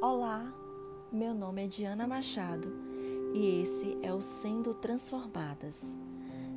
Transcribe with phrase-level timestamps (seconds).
[0.00, 0.54] Olá,
[1.12, 2.72] meu nome é Diana Machado
[3.34, 5.98] e esse é o Sendo Transformadas.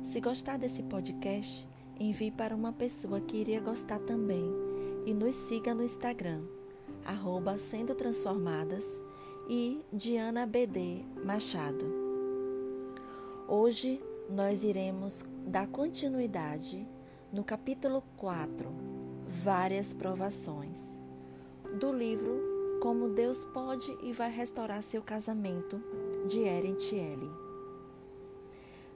[0.02, 1.68] Se gostar desse podcast,
[1.98, 4.50] envie para uma pessoa que iria gostar também
[5.06, 6.42] e nos siga no Instagram,
[7.04, 9.02] arroba Sendo Transformadas
[9.48, 11.84] e Diana BD Machado.
[13.46, 16.88] Hoje nós iremos dar continuidade
[17.30, 18.68] no capítulo 4,
[19.28, 21.03] Várias Provações,
[21.74, 25.82] do livro Como Deus Pode e Vai Restaurar Seu Casamento,
[26.28, 27.28] de Eren Tiele.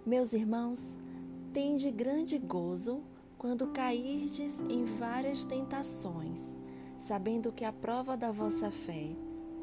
[0.06, 0.96] Meus irmãos,
[1.52, 3.02] tende grande gozo
[3.36, 6.56] quando cairdes em várias tentações,
[6.96, 9.16] sabendo que a prova da vossa fé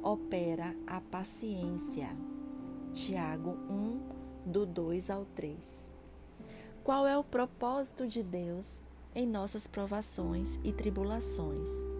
[0.03, 2.09] opera a paciência.
[2.93, 5.93] Tiago 1, do 2 ao 3.
[6.83, 8.81] Qual é o propósito de Deus
[9.15, 11.94] em nossas provações e tribulações?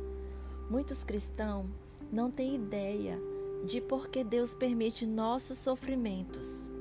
[0.69, 1.67] Muitos cristãos
[2.12, 3.20] não têm ideia
[3.65, 6.76] de por que Deus permite nossos sofrimentos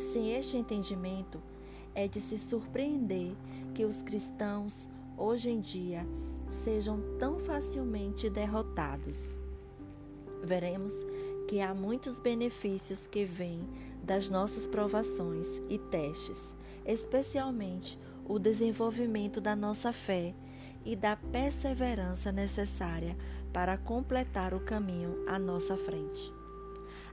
[0.00, 1.40] sem este entendimento,
[1.94, 3.32] é de se surpreender
[3.74, 6.06] que os cristãos, hoje em dia,
[6.48, 9.38] sejam tão facilmente derrotados.
[10.42, 10.94] Veremos
[11.46, 13.68] que há muitos benefícios que vêm
[14.02, 16.54] das nossas provações e testes,
[16.86, 20.34] especialmente o desenvolvimento da nossa fé
[20.84, 23.16] e da perseverança necessária
[23.52, 26.32] para completar o caminho à nossa frente.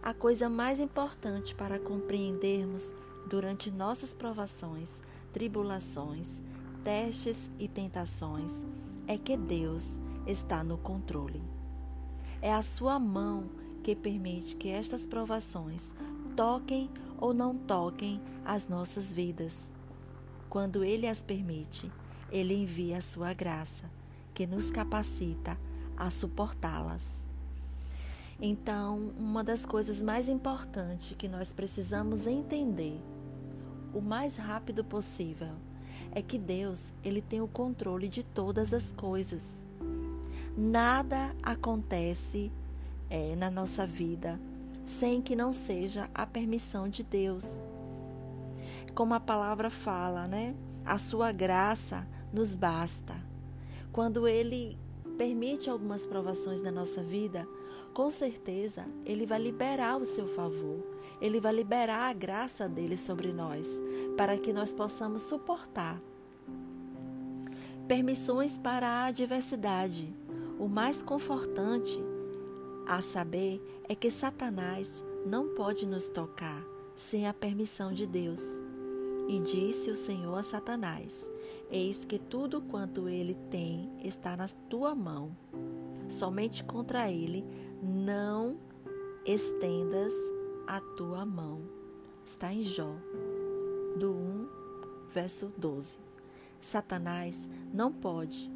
[0.02, 2.94] A coisa mais importante para compreendermos
[3.28, 5.02] durante nossas provações,
[5.34, 6.42] tribulações,
[6.84, 8.64] testes e tentações
[9.08, 11.42] é que Deus está no controle.
[12.42, 13.50] É a sua mão
[13.84, 15.94] que permite que estas provações
[16.36, 19.72] toquem ou não toquem as nossas vidas.
[20.50, 21.92] Quando Ele as permite,
[22.31, 23.89] Ele envia a sua graça,
[24.33, 25.58] que nos capacita
[25.95, 27.33] a suportá-las.
[28.39, 33.02] Então, uma das coisas mais importantes que nós precisamos entender
[33.93, 35.55] o mais rápido possível
[36.11, 39.66] é que Deus, ele tem o controle de todas as coisas.
[40.55, 42.52] Nada acontece
[43.10, 44.39] é, na nossa vida
[44.86, 47.66] sem que não seja a permissão de Deus.
[48.95, 50.55] Como a palavra fala, né?
[50.86, 53.15] A sua graça nos basta.
[53.92, 54.77] Quando ele
[55.17, 57.48] permite algumas provações na nossa vida,
[57.98, 60.86] com certeza Ele vai liberar o seu favor,
[61.20, 63.67] Ele vai liberar a graça dele sobre nós,
[64.16, 65.99] para que nós possamos suportar.
[67.87, 70.14] Permissões para a adversidade.
[70.60, 71.99] O mais confortante
[72.86, 76.64] a saber é que Satanás não pode nos tocar
[76.95, 78.42] sem a permissão de Deus.
[79.27, 81.30] E disse o Senhor a Satanás:
[81.70, 85.36] Eis que tudo quanto ele tem está na tua mão.
[86.08, 87.45] Somente contra ele
[87.83, 88.58] não
[89.26, 90.14] estendas
[90.66, 91.61] a tua mão.
[92.26, 92.95] Está em Jó,
[94.00, 94.48] do 1,
[95.14, 95.98] verso 12.
[96.60, 98.52] Satanás não pode,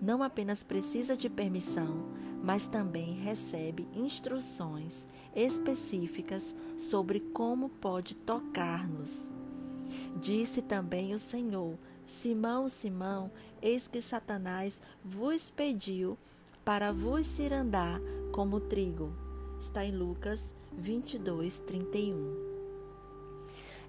[0.00, 2.06] não apenas precisa de permissão,
[2.42, 9.32] mas também recebe instruções específicas sobre como pode tocar-nos.
[10.20, 13.30] Disse também o Senhor: Simão, Simão,
[13.60, 16.16] eis que Satanás vos pediu
[16.64, 18.00] para vos cirandar
[18.32, 19.12] como trigo.
[19.60, 22.48] Está em Lucas 22, 31.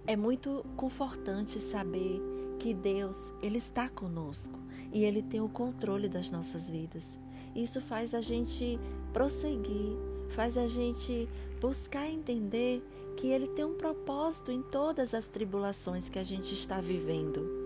[0.05, 2.21] É muito confortante saber
[2.59, 4.59] que Deus, Ele está conosco
[4.91, 7.17] e Ele tem o controle das nossas vidas.
[7.55, 8.77] Isso faz a gente
[9.13, 9.95] prosseguir,
[10.27, 11.29] faz a gente
[11.61, 12.83] buscar entender
[13.15, 17.58] que Ele tem um propósito em todas as tribulações que a gente está vivendo.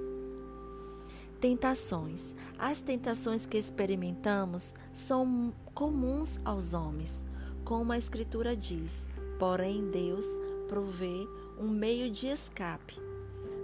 [1.44, 2.34] Tentações.
[2.58, 7.22] As tentações que experimentamos são comuns aos homens,
[7.66, 9.06] como a Escritura diz.
[9.38, 10.26] Porém, Deus
[10.70, 11.28] provê
[11.60, 12.96] um meio de escape.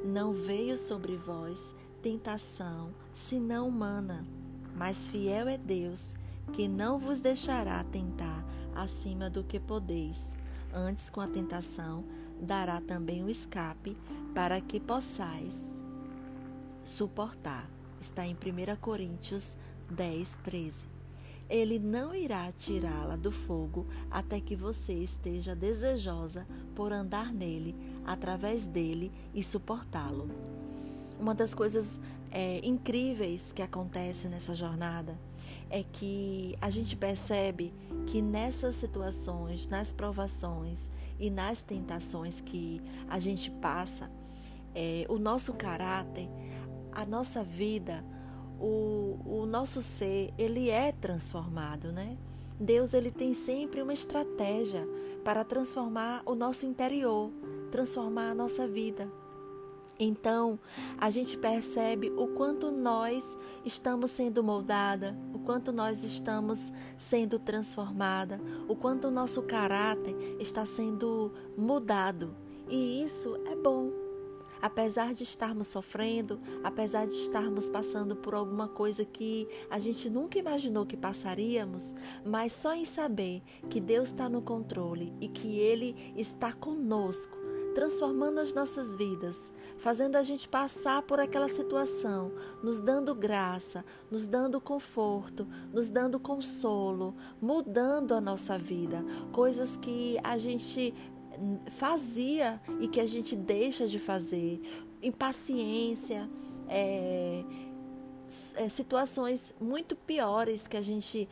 [0.04, 4.28] Não veio sobre vós tentação senão humana,
[4.76, 6.14] mas fiel é Deus,
[6.52, 8.46] que não vos deixará tentar
[8.76, 10.34] acima do que podeis.
[10.74, 12.04] Antes, com a tentação,
[12.42, 13.96] dará também o escape
[14.36, 15.80] para que possais
[16.90, 17.79] suportar.
[18.00, 19.56] Está em 1 Coríntios
[19.90, 20.86] 10, 13.
[21.50, 27.76] Ele não irá tirá-la do fogo até que você esteja desejosa por andar nele,
[28.06, 30.30] através dele e suportá-lo.
[31.20, 32.00] Uma das coisas
[32.32, 35.18] é, incríveis que acontece nessa jornada
[35.70, 37.74] é que a gente percebe
[38.06, 44.10] que nessas situações, nas provações e nas tentações que a gente passa,
[44.74, 46.30] é, o nosso caráter
[47.00, 48.04] a nossa vida,
[48.60, 52.18] o, o nosso ser, ele é transformado, né?
[52.60, 54.86] Deus ele tem sempre uma estratégia
[55.24, 57.32] para transformar o nosso interior,
[57.72, 59.10] transformar a nossa vida.
[59.98, 60.60] Então,
[60.98, 68.42] a gente percebe o quanto nós estamos sendo moldada, o quanto nós estamos sendo transformada,
[68.68, 72.36] o quanto o nosso caráter está sendo mudado.
[72.70, 74.09] E isso é bom.
[74.62, 80.38] Apesar de estarmos sofrendo, apesar de estarmos passando por alguma coisa que a gente nunca
[80.38, 81.94] imaginou que passaríamos,
[82.26, 87.38] mas só em saber que Deus está no controle e que Ele está conosco,
[87.74, 92.32] transformando as nossas vidas, fazendo a gente passar por aquela situação,
[92.62, 100.18] nos dando graça, nos dando conforto, nos dando consolo, mudando a nossa vida, coisas que
[100.24, 100.94] a gente
[101.72, 104.62] fazia e que a gente deixa de fazer,
[105.02, 106.30] impaciência,
[106.68, 107.44] é,
[108.70, 111.28] situações muito piores que a gente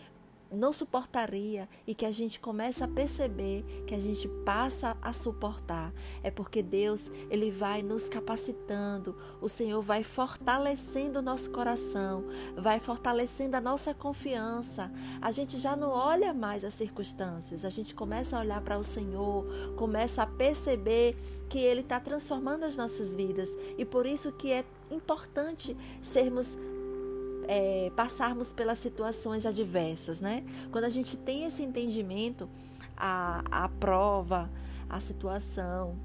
[0.52, 5.94] não suportaria e que a gente começa a perceber que a gente passa a suportar.
[6.24, 12.80] É porque Deus, ele vai nos capacitando, o Senhor vai fortalecendo o nosso coração, vai
[12.80, 14.92] fortalecendo a nossa confiança.
[15.22, 18.84] A gente já não olha mais as circunstâncias, a gente começa a olhar para o
[18.84, 19.46] Senhor,
[19.76, 21.16] começa a perceber
[21.50, 26.58] que ele está transformando as nossas vidas e por isso que é importante sermos
[27.48, 30.44] é, passarmos pelas situações adversas, né?
[30.72, 32.50] Quando a gente tem esse entendimento,
[32.96, 34.50] a, a prova,
[34.90, 35.96] a situação,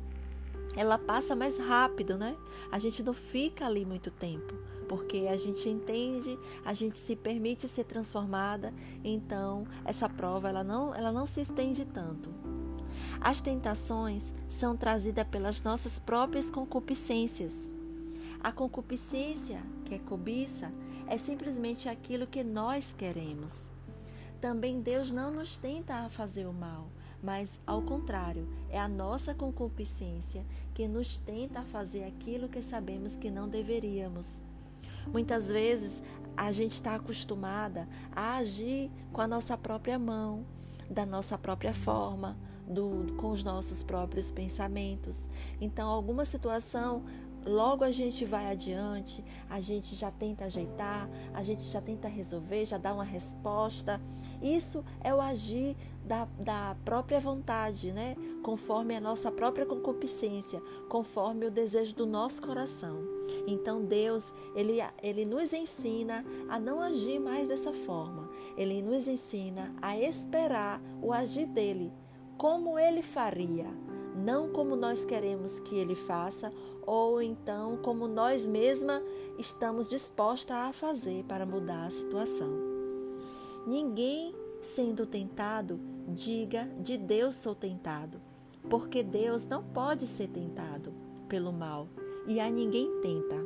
[0.77, 2.37] ela passa mais rápido, né?
[2.71, 4.55] A gente não fica ali muito tempo,
[4.89, 8.73] porque a gente entende, a gente se permite ser transformada,
[9.05, 12.31] então essa prova ela não, ela não se estende tanto.
[13.21, 17.73] As tentações são trazidas pelas nossas próprias concupiscências.
[18.43, 20.73] A concupiscência, que é cobiça,
[21.13, 23.71] é simplesmente aquilo que nós queremos.
[24.41, 26.89] Também Deus não nos tenta a fazer o mal,
[27.23, 30.43] mas ao contrário, é a nossa concupiscência
[30.73, 34.43] que nos tenta a fazer aquilo que sabemos que não deveríamos.
[35.07, 36.03] Muitas vezes
[36.35, 37.87] a gente está acostumada
[38.17, 40.47] a agir com a nossa própria mão,
[40.89, 45.27] da nossa própria forma, do, com os nossos próprios pensamentos.
[45.61, 47.05] Então, alguma situação
[47.45, 52.65] Logo a gente vai adiante, a gente já tenta ajeitar, a gente já tenta resolver,
[52.65, 54.01] já dá uma resposta.
[54.41, 58.17] Isso é o agir da, da própria vontade, né?
[58.43, 62.99] Conforme a nossa própria concupiscência, conforme o desejo do nosso coração.
[63.47, 68.29] Então Deus, ele, ele nos ensina a não agir mais dessa forma.
[68.57, 71.93] Ele nos ensina a esperar o agir dele,
[72.37, 73.67] como ele faria,
[74.15, 76.53] não como nós queremos que ele faça
[76.87, 79.03] ou então como nós mesmas
[79.39, 82.51] estamos dispostas a fazer para mudar a situação.
[83.67, 88.21] Ninguém sendo tentado diga de Deus sou tentado,
[88.69, 90.93] porque Deus não pode ser tentado
[91.29, 91.89] pelo mal
[92.27, 93.37] e a ninguém tenta.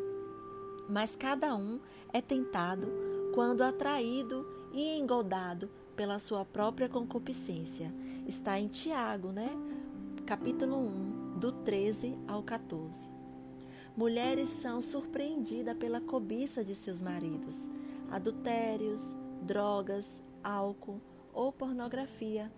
[0.89, 1.81] Mas cada um
[2.12, 2.87] é tentado
[3.35, 7.93] quando atraído e engodado pela sua própria concupiscência.
[8.27, 9.50] Está em Tiago, né?
[10.27, 13.16] Capítulo 1, do 13 ao 14.
[13.96, 17.66] Mulheres são surpreendidas pela cobiça de seus maridos,
[18.10, 21.00] adultérios, drogas, álcool
[21.32, 22.53] ou pornografia.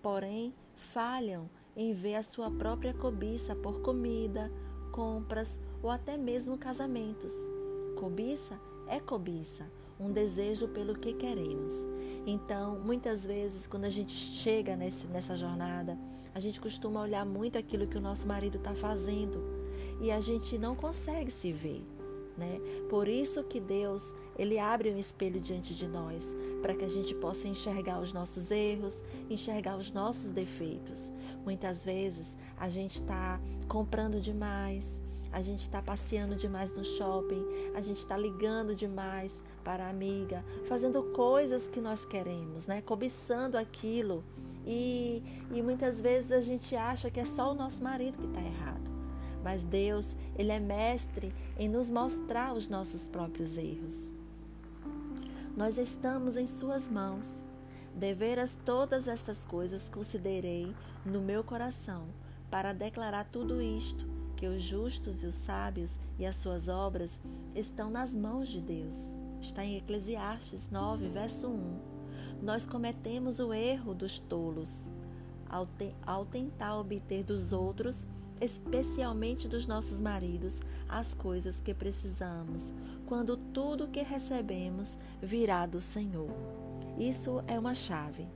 [0.00, 4.52] Porém, falham em ver a sua própria cobiça por comida,
[4.92, 7.32] compras ou até mesmo casamentos.
[7.98, 8.56] Cobiça
[8.86, 9.68] é cobiça,
[9.98, 11.72] um desejo pelo que queremos.
[12.24, 15.98] Então, muitas vezes, quando a gente chega nesse, nessa jornada,
[16.32, 19.57] a gente costuma olhar muito aquilo que o nosso marido está fazendo
[20.00, 21.84] e a gente não consegue se ver.
[22.38, 22.60] Né?
[22.88, 27.12] Por isso que Deus ele abre um espelho diante de nós para que a gente
[27.16, 31.12] possa enxergar os nossos erros, enxergar os nossos defeitos.
[31.44, 35.02] Muitas vezes a gente está comprando demais,
[35.32, 40.44] a gente está passeando demais no shopping, a gente está ligando demais para a amiga,
[40.68, 42.80] fazendo coisas que nós queremos, né?
[42.80, 44.24] cobiçando aquilo.
[44.64, 48.40] E, e muitas vezes a gente acha que é só o nosso marido que está
[48.40, 48.97] errado.
[49.48, 54.12] Mas Deus, Ele é mestre em nos mostrar os nossos próprios erros.
[55.56, 57.30] Nós estamos em Suas mãos.
[57.94, 62.08] Deveras todas essas coisas considerei no meu coração,
[62.50, 67.18] para declarar tudo isto, que os justos e os sábios e as suas obras
[67.54, 68.98] estão nas mãos de Deus.
[69.40, 71.80] Está em Eclesiastes 9, verso 1.
[72.42, 74.82] Nós cometemos o erro dos tolos
[75.48, 78.06] ao, te ao tentar obter dos outros
[78.40, 82.72] especialmente dos nossos maridos, as coisas que precisamos,
[83.06, 86.30] quando tudo que recebemos virá do Senhor.
[86.98, 88.26] Isso é uma chave.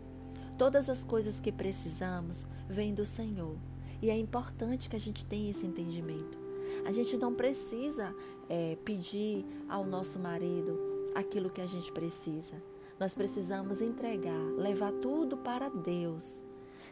[0.56, 3.56] Todas as coisas que precisamos vêm do Senhor.
[4.00, 6.38] E é importante que a gente tenha esse entendimento.
[6.87, 8.14] A gente não precisa
[8.49, 10.78] é, pedir ao nosso marido
[11.14, 12.54] aquilo que a gente precisa.
[12.99, 16.44] Nós precisamos entregar, levar tudo para Deus.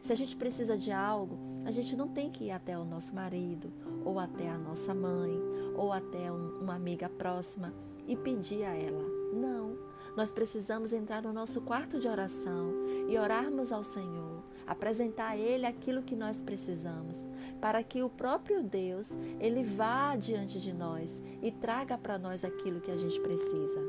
[0.02, 3.14] Se a gente precisa de algo, a gente não tem que ir até o nosso
[3.14, 3.72] marido,
[4.04, 5.38] ou até a nossa mãe,
[5.76, 7.72] ou até um, uma amiga próxima
[8.06, 9.04] e pedir a ela.
[9.32, 9.78] Não.
[10.16, 12.72] Nós precisamos entrar no nosso quarto de oração
[13.08, 17.28] e orarmos ao Senhor, apresentar a Ele aquilo que nós precisamos,
[17.60, 22.80] para que o próprio Deus, Ele vá diante de nós e traga para nós aquilo
[22.80, 23.80] que a gente precisa.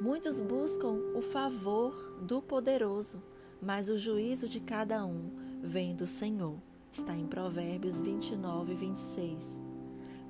[0.00, 3.22] Muitos buscam o favor do poderoso,
[3.60, 5.30] mas o juízo de cada um
[5.62, 6.56] vem do Senhor.
[6.90, 9.60] Está em Provérbios 29 e 26.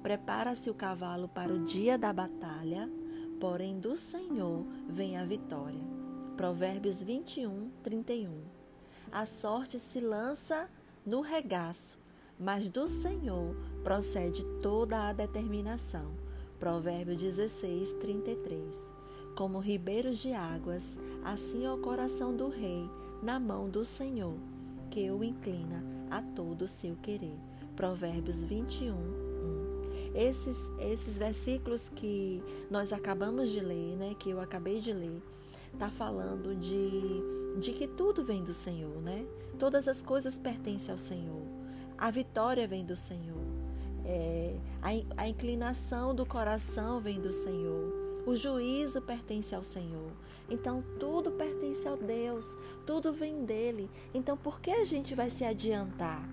[0.02, 2.90] Prepara-se o cavalo para o dia da batalha,
[3.38, 5.80] porém do Senhor vem a vitória.
[6.36, 8.42] Provérbios 21, 31.
[9.12, 10.68] A sorte se lança
[11.04, 11.98] no regaço,
[12.38, 16.12] mas do Senhor procede toda a determinação.
[16.58, 18.74] Provérbios 16, 33.
[19.36, 22.90] Como ribeiros de águas, assim é o coração do rei
[23.22, 24.34] na mão do Senhor,
[24.90, 27.36] que o inclina a todo o seu querer.
[27.76, 30.14] Provérbios 21, 1.
[30.14, 35.22] Esses, esses versículos que nós acabamos de ler, né, que eu acabei de ler,
[35.72, 39.24] está falando de, de que tudo vem do Senhor, né?
[39.58, 41.42] Todas as coisas pertencem ao Senhor.
[41.96, 43.44] A vitória vem do Senhor.
[44.04, 48.22] É, a, a inclinação do coração vem do Senhor.
[48.26, 50.10] O juízo pertence ao Senhor.
[50.50, 53.88] Então tudo pertence a Deus, tudo vem dele.
[54.12, 56.28] Então por que a gente vai se adiantar?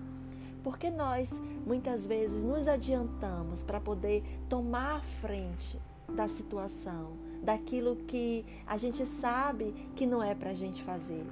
[0.62, 1.30] Porque nós
[1.64, 5.80] muitas vezes nos adiantamos para poder tomar a frente
[6.14, 11.24] da situação, daquilo que a gente sabe que não é para a gente fazer.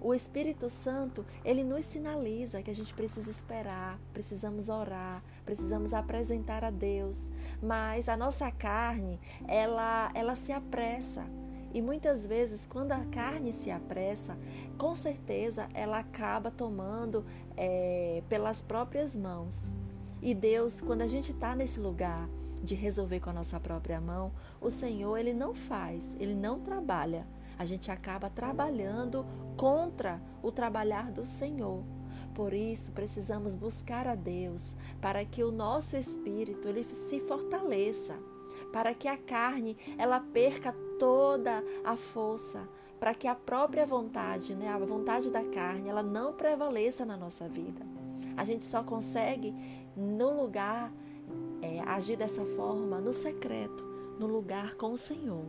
[0.00, 6.64] O Espírito Santo, ele nos sinaliza que a gente precisa esperar, precisamos orar, precisamos apresentar
[6.64, 7.30] a Deus,
[7.62, 9.18] mas a nossa carne,
[9.48, 11.24] ela, ela se apressa.
[11.76, 14.34] E muitas vezes, quando a carne se apressa,
[14.78, 17.22] com certeza ela acaba tomando
[17.54, 19.74] é, pelas próprias mãos.
[20.22, 22.30] E Deus, quando a gente está nesse lugar
[22.62, 27.26] de resolver com a nossa própria mão, o Senhor, Ele não faz, Ele não trabalha.
[27.58, 31.84] A gente acaba trabalhando contra o trabalhar do Senhor.
[32.34, 38.18] Por isso, precisamos buscar a Deus para que o nosso espírito ele se fortaleça,
[38.72, 44.68] para que a carne ela perca toda a força, para que a própria vontade, né,
[44.68, 47.84] a vontade da carne, ela não prevaleça na nossa vida.
[48.36, 49.54] A gente só consegue
[49.96, 50.92] no lugar
[51.62, 53.84] é, agir dessa forma no secreto,
[54.18, 55.46] no lugar com o Senhor.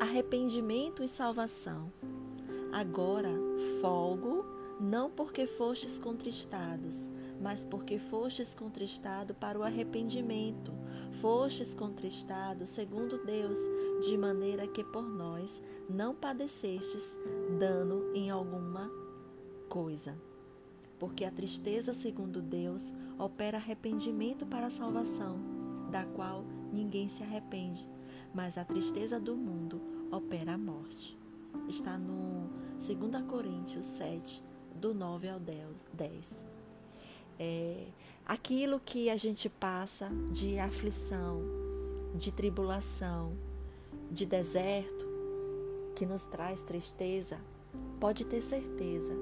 [0.00, 1.92] Arrependimento e salvação.
[2.72, 3.30] Agora
[3.80, 6.96] folgo não porque fostes contristados,
[7.40, 10.72] mas porque fostes contristado para o arrependimento.
[11.20, 13.58] Fostes contristado segundo Deus,
[14.06, 17.16] de maneira que por nós não padecestes
[17.58, 18.90] dano em alguma
[19.68, 20.16] coisa.
[20.98, 25.38] Porque a tristeza segundo Deus opera arrependimento para a salvação,
[25.90, 27.88] da qual ninguém se arrepende,
[28.34, 29.80] mas a tristeza do mundo
[30.10, 31.18] opera a morte.
[31.68, 34.42] Está no 2 Coríntios 7,
[34.76, 36.46] do 9 ao 10.
[37.38, 37.84] É,
[38.24, 41.42] aquilo que a gente passa de aflição,
[42.14, 43.32] de tribulação,
[44.10, 45.06] de deserto,
[45.94, 47.38] que nos traz tristeza,
[47.98, 49.12] pode ter certeza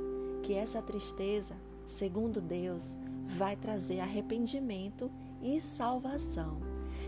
[0.42, 1.54] que essa tristeza,
[1.86, 5.10] segundo Deus, vai trazer arrependimento
[5.42, 6.58] e salvação.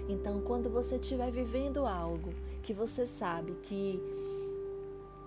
[0.08, 4.00] Então, quando você estiver vivendo algo que você sabe que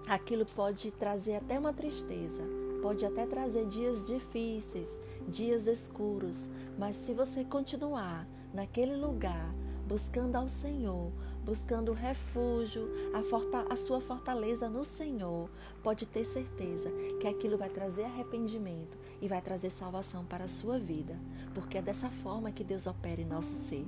[0.07, 2.43] aquilo pode trazer até uma tristeza,
[2.81, 9.53] pode até trazer dias difíceis, dias escuros, mas se você continuar naquele lugar,
[9.87, 11.11] buscando ao Senhor,
[11.43, 15.49] buscando refúgio, a, a, sua fortaleza no Senhor,
[15.81, 20.77] pode ter certeza que aquilo vai trazer arrependimento e vai trazer salvação para a sua
[20.77, 21.19] vida,
[21.55, 23.87] porque é dessa forma que Deus opera em nosso ser.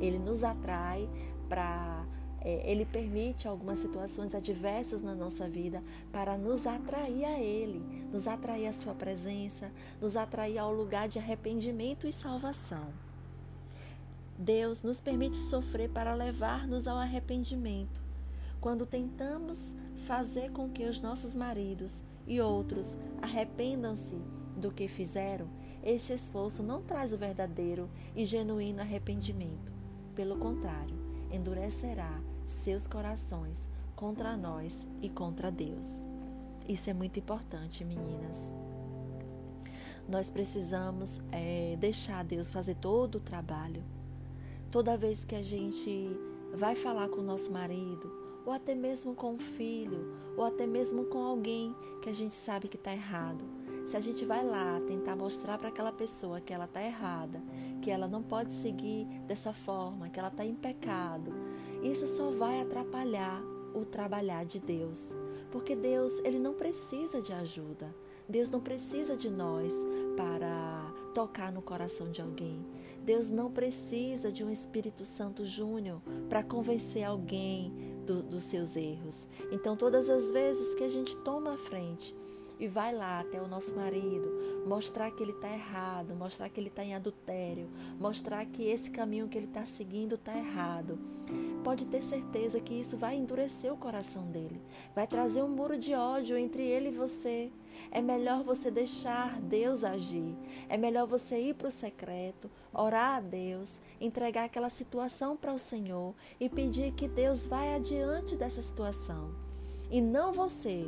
[0.00, 1.08] Ele nos atrai
[1.48, 2.04] para
[2.42, 7.80] ele permite algumas situações adversas na nossa vida para nos atrair a Ele,
[8.10, 9.70] nos atrair à Sua presença,
[10.00, 12.88] nos atrair ao lugar de arrependimento e salvação.
[14.38, 18.00] Deus nos permite sofrer para levar-nos ao arrependimento.
[18.58, 19.70] Quando tentamos
[20.06, 24.16] fazer com que os nossos maridos e outros arrependam-se
[24.56, 25.46] do que fizeram,
[25.82, 29.72] este esforço não traz o verdadeiro e genuíno arrependimento.
[30.14, 30.96] Pelo contrário,
[31.30, 32.20] endurecerá
[32.52, 36.04] seus corações contra nós e contra Deus.
[36.68, 38.54] Isso é muito importante, meninas.
[40.08, 43.82] Nós precisamos é, deixar Deus fazer todo o trabalho.
[44.70, 46.10] Toda vez que a gente
[46.54, 48.10] vai falar com o nosso marido,
[48.44, 52.68] ou até mesmo com o filho, ou até mesmo com alguém que a gente sabe
[52.68, 53.44] que está errado.
[53.86, 57.42] Se a gente vai lá tentar mostrar para aquela pessoa que ela está errada,
[57.82, 61.32] que ela não pode seguir dessa forma, que ela está em pecado,
[61.82, 63.42] isso só vai atrapalhar
[63.74, 65.16] o trabalhar de Deus.
[65.50, 67.94] Porque Deus, ele não precisa de ajuda.
[68.28, 69.74] Deus não precisa de nós
[70.16, 72.64] para tocar no coração de alguém.
[73.02, 77.72] Deus não precisa de um Espírito Santo Júnior para convencer alguém
[78.06, 79.28] do, dos seus erros.
[79.50, 82.14] Então, todas as vezes que a gente toma a frente
[82.60, 84.30] e vai lá até o nosso marido,
[84.66, 89.28] mostrar que ele está errado, mostrar que ele está em adultério, mostrar que esse caminho
[89.28, 90.98] que ele está seguindo está errado,
[91.64, 94.60] pode ter certeza que isso vai endurecer o coração dele,
[94.94, 97.50] vai trazer um muro de ódio entre ele e você.
[97.90, 100.36] É melhor você deixar Deus agir.
[100.68, 105.58] É melhor você ir para o secreto, orar a Deus, entregar aquela situação para o
[105.58, 109.30] Senhor e pedir que Deus vá adiante dessa situação.
[109.90, 110.86] E não você,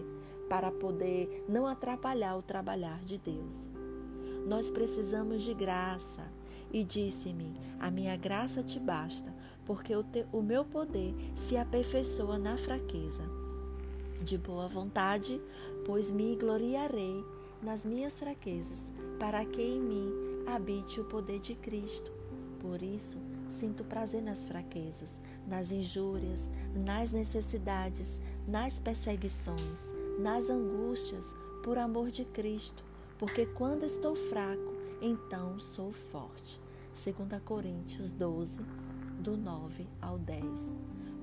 [0.53, 3.71] para poder não atrapalhar o trabalhar de Deus.
[4.47, 6.31] Nós precisamos de graça.
[6.71, 12.39] E disse-me: A minha graça te basta, porque o, te, o meu poder se aperfeiçoa
[12.39, 13.23] na fraqueza.
[14.21, 15.41] De boa vontade,
[15.87, 17.25] pois me gloriarei
[17.63, 20.13] nas minhas fraquezas, para que em mim
[20.47, 22.13] habite o poder de Cristo.
[22.61, 23.17] Por isso,
[23.49, 25.19] sinto prazer nas fraquezas,
[25.49, 32.85] nas injúrias, nas necessidades, nas perseguições, nas angústias, por amor de Cristo,
[33.19, 36.61] porque quando estou fraco, então sou forte.
[36.95, 38.61] 2 Coríntios 12,
[39.19, 40.45] do 9 ao 10.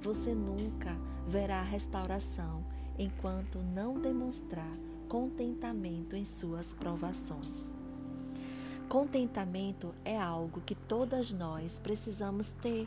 [0.01, 2.65] Você nunca verá restauração
[2.97, 7.73] enquanto não demonstrar contentamento em suas provações.
[8.89, 12.85] Contentamento é algo que todas nós precisamos ter.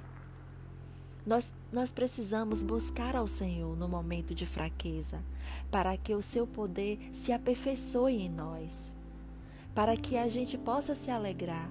[1.24, 5.22] Nós, nós precisamos buscar ao Senhor no momento de fraqueza,
[5.70, 8.96] para que o seu poder se aperfeiçoe em nós,
[9.74, 11.70] para que a gente possa se alegrar.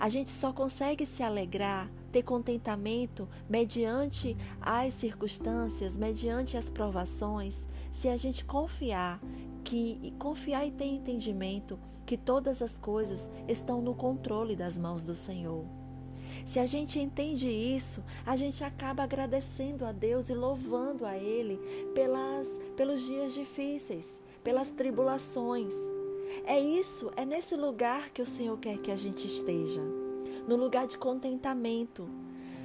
[0.00, 8.08] A gente só consegue se alegrar ter contentamento mediante as circunstâncias, mediante as provações, se
[8.08, 9.20] a gente confiar
[9.64, 15.14] que confiar e ter entendimento que todas as coisas estão no controle das mãos do
[15.14, 15.66] Senhor.
[16.48, 21.60] Se a gente entende isso, a gente acaba agradecendo a Deus e louvando a Ele
[21.94, 25.74] pelas, pelos dias difíceis, pelas tribulações.
[26.46, 29.82] É isso, é nesse lugar que o Senhor quer que a gente esteja
[30.48, 32.08] no lugar de contentamento.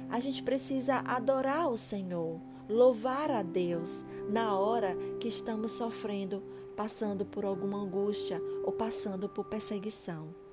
[0.08, 6.42] A gente precisa adorar o Senhor, louvar a Deus na hora que estamos sofrendo,
[6.74, 10.43] passando por alguma angústia ou passando por perseguição.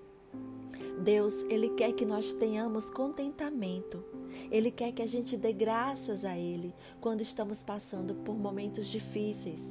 [1.02, 4.04] Deus, Ele quer que nós tenhamos contentamento.
[4.50, 9.62] Ele quer que a gente dê graças a Ele quando estamos passando por momentos difíceis.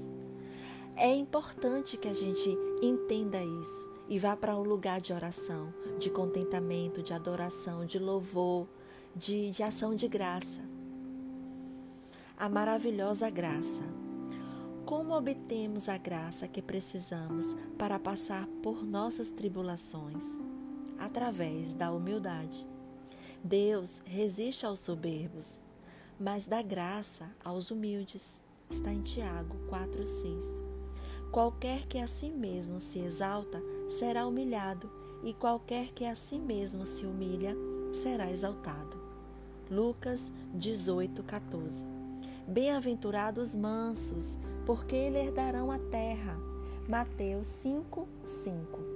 [0.97, 2.51] É importante que a gente
[2.83, 8.66] entenda isso e vá para um lugar de oração, de contentamento, de adoração, de louvor,
[9.14, 10.61] de, de ação de graça.
[12.37, 13.85] A maravilhosa graça.
[14.85, 20.50] Como obtemos a graça que precisamos para passar por nossas tribulações?
[21.01, 22.67] Através da humildade.
[23.43, 25.59] Deus resiste aos soberbos,
[26.19, 28.43] mas dá graça aos humildes.
[28.69, 30.45] Está em Tiago 4,6.
[31.33, 34.91] Qualquer que a si mesmo se exalta será humilhado,
[35.25, 37.57] e qualquer que a si mesmo se humilha
[37.95, 39.01] será exaltado.
[39.71, 41.83] Lucas 18, 14.
[42.47, 46.37] Bem-aventurados mansos, porque eles herdarão a terra.
[46.89, 48.89] Mateus 5, 5.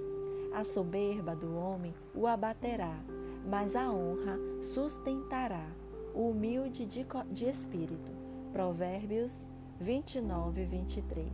[0.54, 2.96] A soberba do homem o abaterá,
[3.44, 5.66] mas a honra sustentará
[6.14, 8.12] o humilde de, de espírito.
[8.52, 9.32] Provérbios
[9.80, 11.28] 29, 23.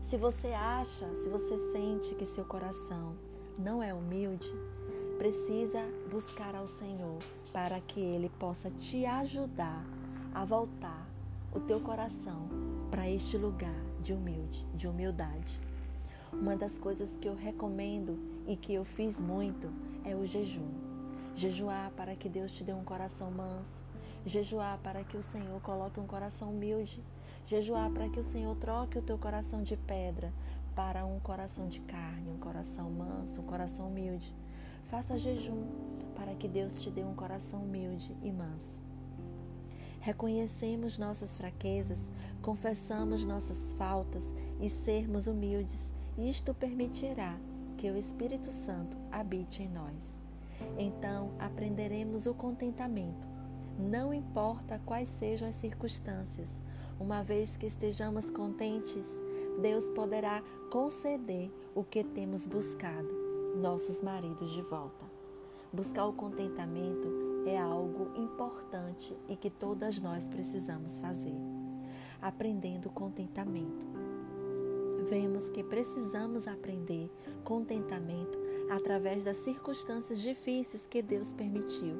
[0.00, 3.16] Se você acha, se você sente que seu coração
[3.58, 4.54] não é humilde,
[5.18, 7.18] precisa buscar ao Senhor
[7.52, 9.84] para que Ele possa te ajudar
[10.32, 11.10] a voltar
[11.52, 12.48] o teu coração
[12.88, 15.67] para este lugar de humilde, de humildade.
[16.32, 19.70] Uma das coisas que eu recomendo e que eu fiz muito
[20.04, 20.68] é o jejum.
[21.34, 23.82] Jejuar para que Deus te dê um coração manso,
[24.26, 27.02] jejuar para que o Senhor coloque um coração humilde
[27.48, 30.30] Jejuar para que o Senhor troque o teu coração de pedra
[30.76, 34.36] para um coração de carne, um coração manso, um coração humilde.
[34.90, 35.64] Faça jejum
[36.14, 38.82] para que Deus te dê um coração humilde e manso.
[40.00, 42.10] reconhecemos nossas fraquezas,
[42.42, 47.38] confessamos nossas faltas e sermos humildes, isto permitirá
[47.76, 50.20] que o Espírito Santo habite em nós.
[50.76, 53.28] Então aprenderemos o contentamento.
[53.78, 56.60] Não importa quais sejam as circunstâncias,
[56.98, 59.06] uma vez que estejamos contentes,
[59.62, 63.08] Deus poderá conceder o que temos buscado,
[63.56, 65.06] nossos maridos de volta.
[65.72, 67.08] Buscar o contentamento
[67.46, 71.36] é algo importante e que todas nós precisamos fazer.
[72.20, 73.97] Aprendendo contentamento.
[75.08, 77.10] Vemos que precisamos aprender
[77.42, 81.96] contentamento através das circunstâncias difíceis que Deus permitiu.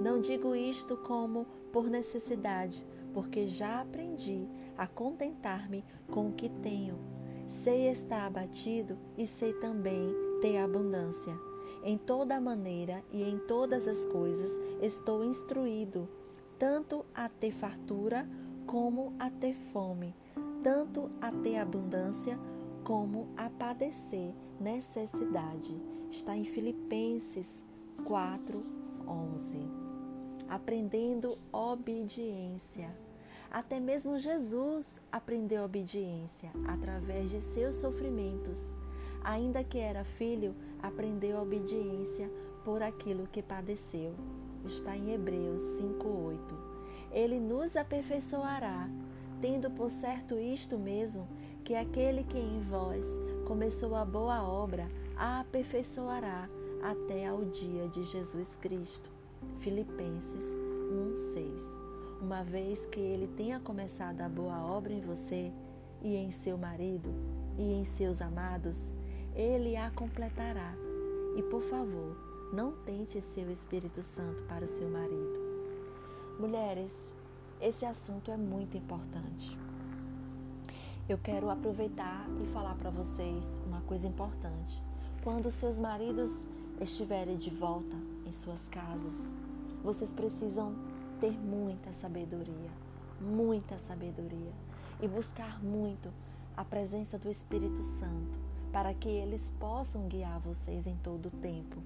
[0.00, 4.46] Não digo isto como por necessidade, porque já aprendi
[4.78, 7.00] a contentar-me com o que tenho.
[7.48, 11.36] Sei estar abatido e sei também ter abundância.
[11.82, 16.08] Em toda maneira e em todas as coisas estou instruído,
[16.56, 18.28] tanto a ter fartura
[18.66, 20.14] como a ter fome,
[20.66, 22.36] tanto a ter abundância
[22.82, 25.80] como a padecer necessidade.
[26.10, 27.64] Está em Filipenses
[28.04, 28.66] 4,
[29.06, 29.60] 11.
[30.48, 32.92] Aprendendo obediência.
[33.48, 38.60] Até mesmo Jesus aprendeu obediência através de seus sofrimentos.
[39.22, 40.52] Ainda que era filho,
[40.82, 42.28] aprendeu obediência
[42.64, 44.16] por aquilo que padeceu.
[44.64, 46.56] Está em Hebreus 5:8.
[47.12, 48.90] Ele nos aperfeiçoará,
[49.40, 51.26] tendo por certo isto mesmo,
[51.64, 53.04] que aquele que em vós
[53.46, 56.48] começou a boa obra, a aperfeiçoará
[56.82, 59.10] até ao dia de Jesus Cristo.
[59.60, 60.44] Filipenses
[60.90, 61.86] 1:6
[62.20, 65.52] uma vez que ele tenha começado a boa obra em você
[66.02, 67.14] e em seu marido
[67.58, 68.92] e em seus amados,
[69.34, 70.74] ele a completará.
[71.36, 72.16] E por favor,
[72.52, 75.40] não tente seu Espírito Santo para o seu marido.
[76.38, 76.92] Mulheres,
[77.60, 79.58] esse assunto é muito importante.
[81.08, 84.82] Eu quero aproveitar e falar para vocês uma coisa importante.
[85.22, 86.44] Quando seus maridos
[86.80, 89.14] estiverem de volta em suas casas,
[89.82, 90.74] vocês precisam
[91.20, 92.70] ter muita sabedoria,
[93.20, 94.52] muita sabedoria
[95.00, 96.12] e buscar muito
[96.56, 98.38] a presença do Espírito Santo
[98.72, 101.76] para que eles possam guiar vocês em todo o tempo.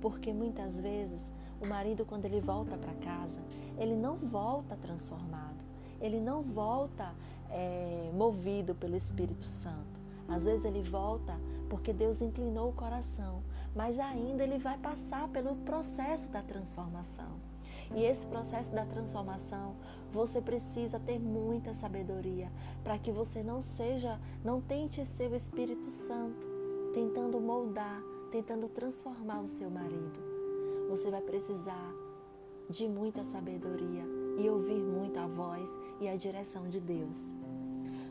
[0.00, 1.20] Porque muitas vezes
[1.60, 3.40] o marido, quando ele volta para casa,
[3.76, 5.58] ele não volta transformado,
[6.00, 7.12] ele não volta
[7.50, 10.00] é, movido pelo Espírito Santo.
[10.28, 13.42] Às vezes ele volta porque Deus inclinou o coração,
[13.74, 17.50] mas ainda ele vai passar pelo processo da transformação.
[17.94, 19.74] E esse processo da transformação,
[20.12, 22.50] você precisa ter muita sabedoria
[22.84, 26.46] para que você não seja, não tente ser o Espírito Santo
[26.94, 30.29] tentando moldar, tentando transformar o seu marido.
[30.90, 31.94] Você vai precisar
[32.68, 34.04] de muita sabedoria
[34.36, 37.18] e ouvir muito a voz e a direção de Deus.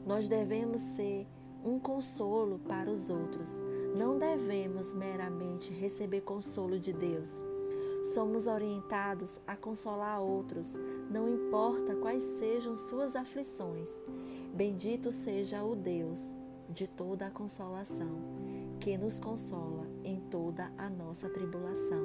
[0.06, 1.28] Nós devemos ser
[1.64, 3.54] um consolo para os outros.
[3.96, 7.44] Não devemos meramente receber consolo de Deus,
[8.04, 10.74] Somos orientados a consolar outros,
[11.10, 13.90] não importa quais sejam suas aflições.
[14.54, 16.34] Bendito seja o Deus
[16.70, 18.16] de toda a consolação,
[18.80, 22.04] que nos consola em toda a nossa tribulação,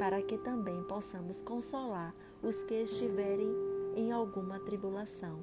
[0.00, 3.46] para que também possamos consolar os que estiverem
[3.94, 5.40] em alguma tribulação,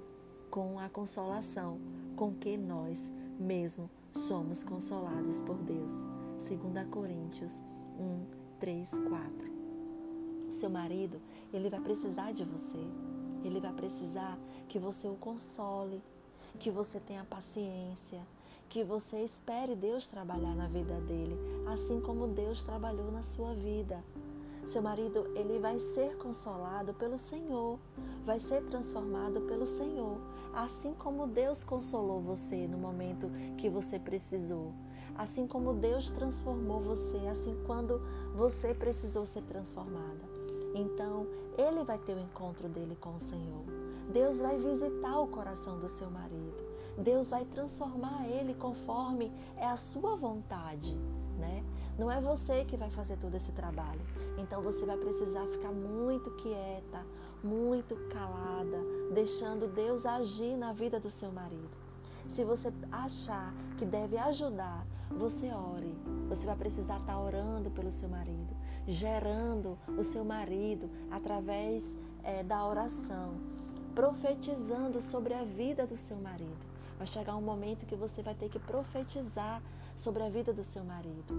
[0.49, 1.79] com a consolação
[2.15, 5.93] com que nós mesmo somos consolados por Deus.
[6.39, 7.61] 2 Coríntios
[7.99, 8.25] 1,
[8.59, 9.57] 3, 4
[10.47, 11.21] o seu marido,
[11.53, 12.79] ele vai precisar de você.
[13.43, 16.01] Ele vai precisar que você o console,
[16.57, 18.25] que você tenha paciência,
[18.69, 24.03] que você espere Deus trabalhar na vida dele, assim como Deus trabalhou na sua vida.
[24.67, 27.79] Seu marido, ele vai ser consolado pelo Senhor,
[28.25, 30.17] vai ser transformado pelo Senhor,
[30.53, 34.73] assim como Deus consolou você no momento que você precisou.
[35.17, 38.01] Assim como Deus transformou você, assim quando
[38.35, 40.27] você precisou ser transformada.
[40.75, 41.25] Então,
[41.57, 43.63] ele vai ter o encontro dele com o Senhor.
[44.11, 46.63] Deus vai visitar o coração do seu marido.
[46.97, 50.93] Deus vai transformar ele conforme é a sua vontade,
[51.39, 51.63] né?
[51.97, 54.01] Não é você que vai fazer todo esse trabalho.
[54.37, 57.05] Então você vai precisar ficar muito quieta,
[57.43, 58.77] muito calada,
[59.13, 61.69] deixando Deus agir na vida do seu marido.
[62.31, 65.95] Se você achar que deve ajudar, você ore.
[66.29, 68.55] Você vai precisar estar orando pelo seu marido
[68.87, 71.83] gerando o seu marido através
[72.23, 73.33] é, da oração,
[73.93, 76.65] profetizando sobre a vida do seu marido.
[76.97, 79.61] Vai chegar um momento que você vai ter que profetizar
[79.97, 81.33] sobre a vida do seu marido.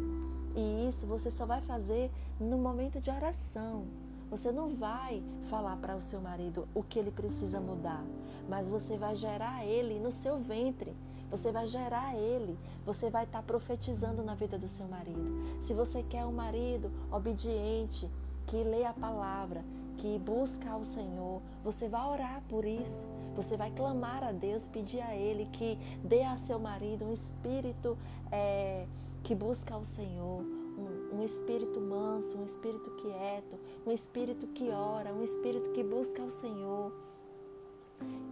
[0.54, 3.86] E isso você só vai fazer no momento de oração.
[4.30, 8.04] Você não vai falar para o seu marido o que ele precisa mudar,
[8.48, 10.94] mas você vai gerar ele no seu ventre.
[11.30, 15.62] Você vai gerar ele, você vai estar tá profetizando na vida do seu marido.
[15.62, 18.08] Se você quer um marido obediente,
[18.46, 19.62] que lê a palavra,
[19.98, 23.06] que busca ao Senhor, você vai orar por isso.
[23.38, 27.96] Você vai clamar a Deus, pedir a Ele que dê a seu marido um espírito
[28.32, 28.84] é,
[29.22, 35.14] que busca ao Senhor, um, um espírito manso, um espírito quieto, um espírito que ora,
[35.14, 36.92] um espírito que busca ao Senhor,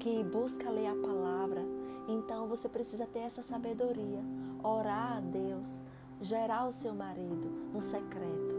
[0.00, 1.62] que busca ler a palavra.
[2.08, 4.24] Então você precisa ter essa sabedoria,
[4.60, 5.68] orar a Deus,
[6.20, 8.56] gerar o seu marido no secreto.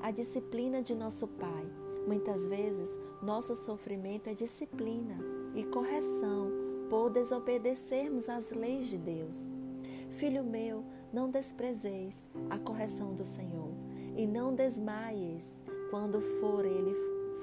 [0.00, 5.18] A disciplina de nosso Pai Muitas vezes, nosso sofrimento é disciplina
[5.54, 6.50] e correção
[6.88, 9.50] por desobedecermos às leis de Deus.
[10.10, 13.72] Filho meu, não desprezeis a correção do Senhor
[14.16, 16.94] e não desmaies quando for ele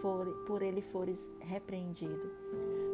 [0.02, 2.32] for, por ele fores repreendido,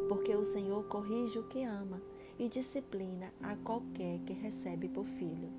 [0.08, 2.02] porque o Senhor corrige o que ama
[2.38, 5.50] e disciplina a qualquer que recebe por filho.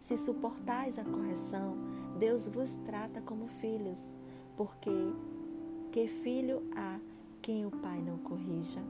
[0.00, 1.76] Se suportais a correção,
[2.18, 4.00] Deus vos trata como filhos,
[4.56, 4.90] porque
[5.94, 6.98] que filho há
[7.40, 8.82] quem o pai não corrija?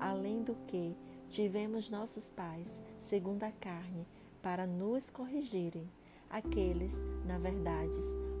[0.00, 0.96] Além do que,
[1.28, 4.04] tivemos nossos pais, segundo a carne,
[4.42, 5.88] para nos corrigirem.
[6.28, 6.92] Aqueles,
[7.24, 7.96] na verdade,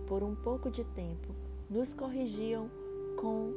[0.08, 1.32] por um pouco de tempo,
[1.70, 2.68] nos corrigiam
[3.20, 3.52] com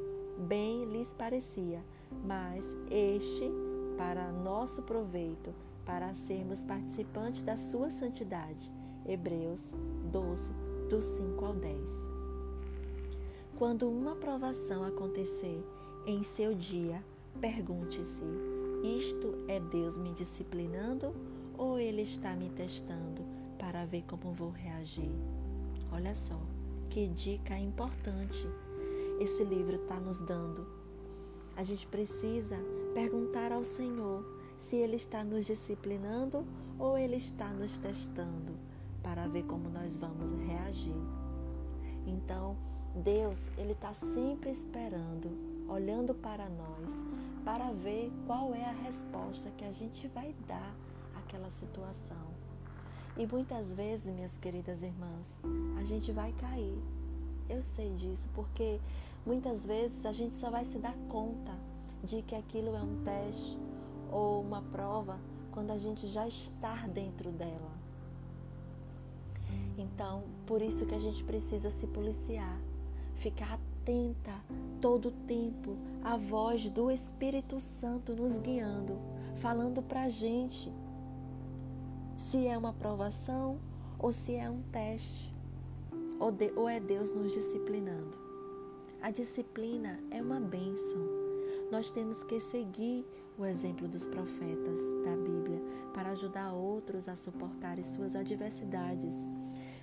[0.47, 1.84] bem lhes parecia,
[2.23, 3.52] mas este
[3.97, 5.52] para nosso proveito,
[5.84, 8.71] para sermos participantes da sua santidade.
[9.08, 9.73] Hebreus
[10.12, 10.54] 12,
[10.88, 12.12] do 5 ao 10.
[13.57, 15.63] Quando uma provação acontecer
[16.07, 17.03] em seu dia,
[17.39, 18.23] pergunte-se:
[18.83, 21.13] isto é Deus me disciplinando
[21.57, 23.23] ou Ele está me testando
[23.59, 25.11] para ver como vou reagir?
[25.91, 26.39] Olha só,
[26.89, 28.47] que dica importante
[29.19, 30.67] esse livro está nos dando.
[31.55, 32.57] A gente precisa
[32.95, 34.25] perguntar ao Senhor
[34.57, 36.43] se Ele está nos disciplinando
[36.79, 38.57] ou Ele está nos testando
[39.03, 40.95] para ver como nós vamos reagir.
[42.07, 42.57] Então,
[42.95, 45.36] Deus, ele está sempre esperando,
[45.67, 46.91] olhando para nós,
[47.43, 50.75] para ver qual é a resposta que a gente vai dar
[51.15, 52.34] àquela situação.
[53.17, 55.41] E muitas vezes, minhas queridas irmãs,
[55.79, 56.77] a gente vai cair.
[57.49, 58.79] Eu sei disso, porque
[59.25, 61.53] muitas vezes a gente só vai se dar conta
[62.03, 63.58] de que aquilo é um teste
[64.12, 65.19] ou uma prova
[65.51, 67.71] quando a gente já está dentro dela.
[69.77, 72.60] Então, por isso que a gente precisa se policiar
[73.23, 74.33] ficar atenta
[74.81, 78.99] todo o tempo à voz do Espírito Santo nos guiando,
[79.36, 80.69] falando para a gente
[82.17, 83.59] se é uma provação
[83.97, 85.33] ou se é um teste,
[86.19, 88.17] ou, de, ou é Deus nos disciplinando.
[89.01, 90.99] A disciplina é uma bênção.
[91.71, 93.05] Nós temos que seguir
[93.38, 95.62] o exemplo dos profetas da Bíblia
[95.93, 99.15] para ajudar outros a suportarem suas adversidades.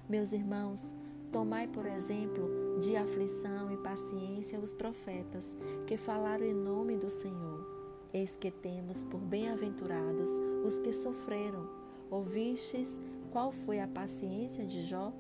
[0.07, 0.93] Meus irmãos,
[1.33, 7.67] tomai por exemplo de aflição e paciência os profetas que falaram em nome do Senhor.
[8.13, 10.31] Eis que temos por bem-aventurados
[10.67, 11.69] os que sofreram.
[12.11, 12.99] Ouvistes
[13.31, 15.13] qual foi a paciência de Jó?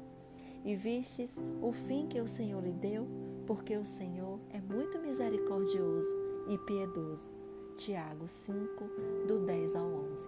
[0.64, 3.06] E vistes o fim que o Senhor lhe deu?
[3.46, 6.14] Porque o Senhor é muito misericordioso
[6.48, 7.30] e piedoso.
[7.76, 8.84] Tiago 5,
[9.26, 10.26] do 10 ao 11.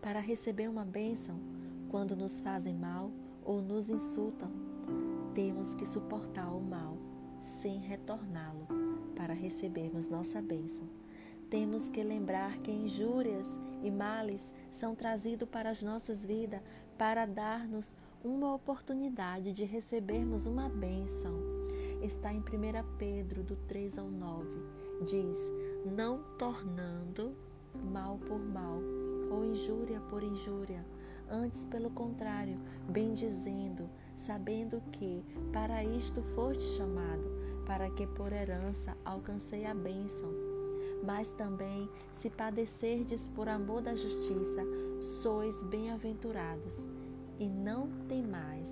[0.00, 1.40] Para receber uma bênção,
[1.90, 3.10] quando nos fazem mal
[3.44, 4.50] ou nos insultam,
[5.38, 6.98] temos que suportar o mal
[7.40, 8.66] sem retorná-lo
[9.14, 10.88] para recebermos nossa bênção.
[11.48, 13.46] Temos que lembrar que injúrias
[13.80, 16.60] e males são trazidos para as nossas vidas
[16.98, 21.32] para dar-nos uma oportunidade de recebermos uma bênção.
[22.02, 22.42] Está em 1
[22.98, 24.48] Pedro, do 3 ao 9.
[25.04, 25.38] Diz:
[25.86, 27.32] Não tornando
[27.72, 28.80] mal por mal,
[29.30, 30.84] ou injúria por injúria,
[31.30, 37.24] antes, pelo contrário, bendizendo, sabendo que para isto foste chamado,
[37.64, 40.30] para que por herança alcancei a bênção.
[41.04, 44.62] Mas também, se padecerdes por amor da justiça,
[45.22, 46.76] sois bem-aventurados,
[47.38, 48.68] e não temais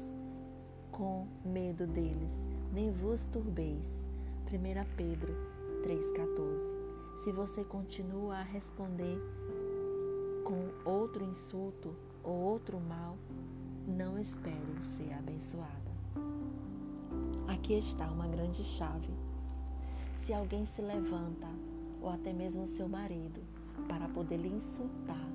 [0.90, 2.32] com medo deles,
[2.72, 3.86] nem vos turbeis.
[4.46, 5.34] 1 Pedro
[5.82, 9.20] 3,14 Se você continua a responder
[10.44, 13.16] com outro insulto ou outro mal,
[13.86, 15.70] não espere ser abençoada.
[17.46, 19.08] Aqui está uma grande chave.
[20.16, 21.46] Se alguém se levanta,
[22.02, 23.40] ou até mesmo seu marido,
[23.88, 25.28] para poder lhe insultar,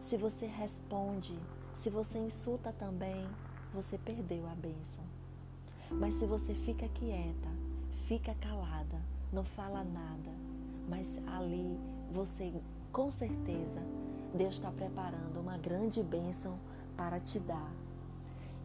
[0.00, 1.36] se você responde,
[1.74, 3.26] se você insulta também,
[3.74, 5.04] você perdeu a bênção.
[5.90, 7.48] Mas se você fica quieta,
[8.06, 9.00] fica calada,
[9.32, 10.30] não fala nada,
[10.88, 11.78] mas ali
[12.12, 12.52] você,
[12.92, 13.80] com certeza,
[14.34, 16.58] Deus está preparando uma grande bênção
[17.02, 17.74] para te dar.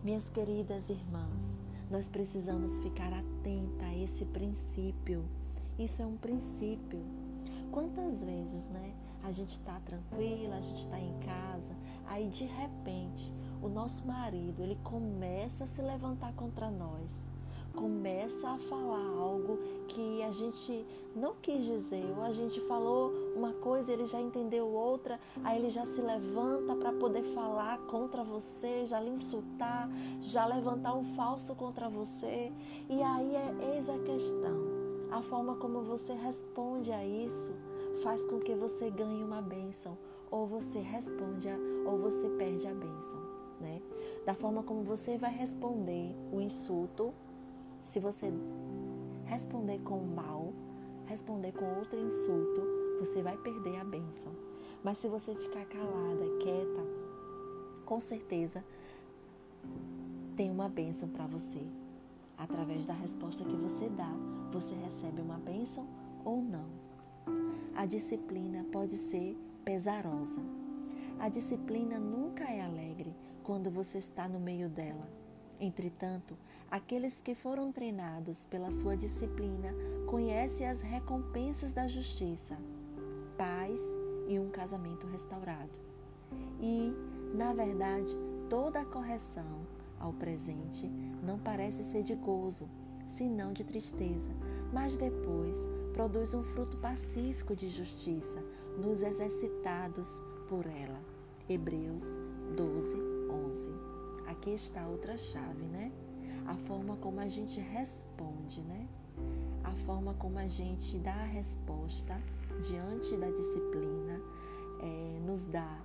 [0.03, 1.43] Minhas queridas irmãs,
[1.89, 5.25] nós precisamos ficar atenta a esse princípio.
[5.79, 7.03] Isso é um princípio.
[7.71, 8.93] Quantas vezes, né?
[9.23, 14.61] A gente está tranquila, a gente está em casa, aí de repente o nosso marido
[14.61, 17.09] ele começa a se levantar contra nós,
[17.77, 20.83] começa a falar algo que a gente
[21.15, 25.69] não quis dizer, ou a gente falou uma coisa, ele já entendeu outra, aí ele
[25.69, 29.89] já se levanta para poder falar contra você, já lhe insultar,
[30.21, 32.51] já levantar um falso contra você.
[32.89, 34.57] E aí é eis a questão.
[35.11, 37.53] A forma como você responde a isso
[38.03, 39.97] faz com que você ganhe uma bênção,
[40.29, 43.19] ou você responde a, ou você perde a bênção,
[43.59, 43.81] né?
[44.25, 47.13] Da forma como você vai responder o insulto,
[47.87, 48.31] se você
[49.25, 50.53] responder com mal,
[51.05, 52.61] responder com outro insulto,
[52.99, 54.31] você vai perder a bênção.
[54.83, 56.85] Mas se você ficar calada, quieta,
[57.85, 58.63] com certeza
[60.35, 61.65] tem uma bênção para você.
[62.37, 64.11] Através da resposta que você dá,
[64.51, 65.87] você recebe uma bênção
[66.25, 66.67] ou não.
[67.73, 70.41] A disciplina pode ser pesarosa.
[71.19, 75.09] A disciplina nunca é alegre quando você está no meio dela.
[75.59, 76.37] Entretanto,
[76.69, 79.73] aqueles que foram treinados pela sua disciplina
[80.05, 82.57] conhecem as recompensas da justiça,
[83.37, 83.79] paz
[84.27, 85.71] e um casamento restaurado.
[86.59, 86.93] E,
[87.33, 88.15] na verdade,
[88.49, 89.65] toda a correção
[89.99, 90.87] ao presente
[91.23, 92.69] não parece ser de gozo,
[93.05, 94.31] senão de tristeza,
[94.71, 95.57] mas depois
[95.93, 98.43] produz um fruto pacífico de justiça
[98.77, 100.09] nos exercitados
[100.47, 100.99] por ela.
[101.49, 102.03] Hebreus
[102.55, 102.95] 12,
[103.29, 103.71] 11.
[104.27, 105.91] Aqui está outra chave, né?
[106.47, 108.87] A forma como a gente responde, né?
[109.65, 112.17] A forma como a gente dá a resposta
[112.65, 114.21] diante da disciplina
[114.81, 115.77] é, nos dá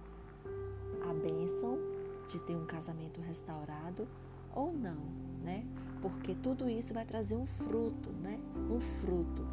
[1.08, 1.78] a bênção
[2.28, 4.06] de ter um casamento restaurado
[4.54, 5.02] ou não,
[5.42, 5.66] né?
[6.00, 8.38] Porque tudo isso vai trazer um fruto, né?
[8.70, 9.44] Um fruto.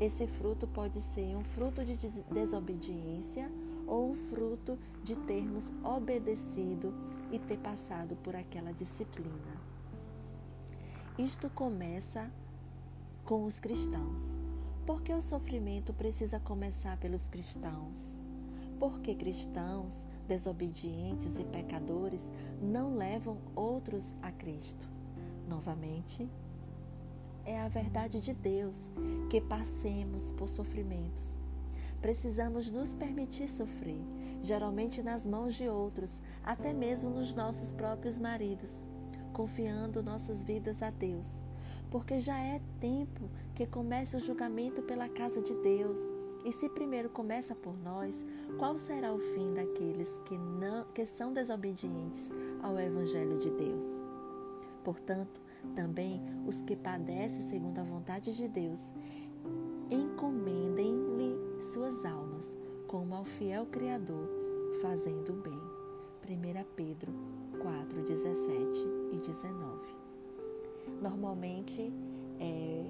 [0.00, 1.96] Esse fruto pode ser um fruto de
[2.32, 3.50] desobediência
[3.86, 6.94] ou um fruto de termos obedecido
[7.30, 9.65] e ter passado por aquela disciplina.
[11.18, 12.30] Isto começa
[13.24, 14.22] com os cristãos.
[14.84, 18.04] Porque o sofrimento precisa começar pelos cristãos?
[18.78, 24.86] Porque cristãos desobedientes e pecadores não levam outros a Cristo.
[25.48, 26.28] Novamente,
[27.46, 28.90] é a verdade de Deus
[29.30, 31.30] que passemos por sofrimentos.
[32.02, 34.04] Precisamos nos permitir sofrer,
[34.42, 38.86] geralmente nas mãos de outros, até mesmo nos nossos próprios maridos,
[39.36, 41.30] confiando nossas vidas a Deus,
[41.90, 46.00] porque já é tempo que comece o julgamento pela casa de Deus
[46.42, 48.24] e se primeiro começa por nós,
[48.58, 53.84] qual será o fim daqueles que, não, que são desobedientes ao Evangelho de Deus?
[54.82, 55.38] Portanto,
[55.74, 58.90] também os que padecem segundo a vontade de Deus,
[59.90, 61.36] encomendem-lhe
[61.74, 62.56] suas almas,
[62.88, 64.30] como ao fiel Criador,
[64.80, 65.60] fazendo o bem.
[66.26, 67.12] 1 Pedro
[67.66, 69.80] 4, 17 e 19.
[71.02, 71.92] Normalmente,
[72.38, 72.84] é,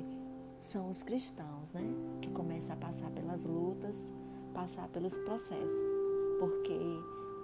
[0.61, 1.83] são os cristãos, né?
[2.21, 3.97] Que começam a passar pelas lutas,
[4.53, 5.89] passar pelos processos,
[6.39, 6.79] porque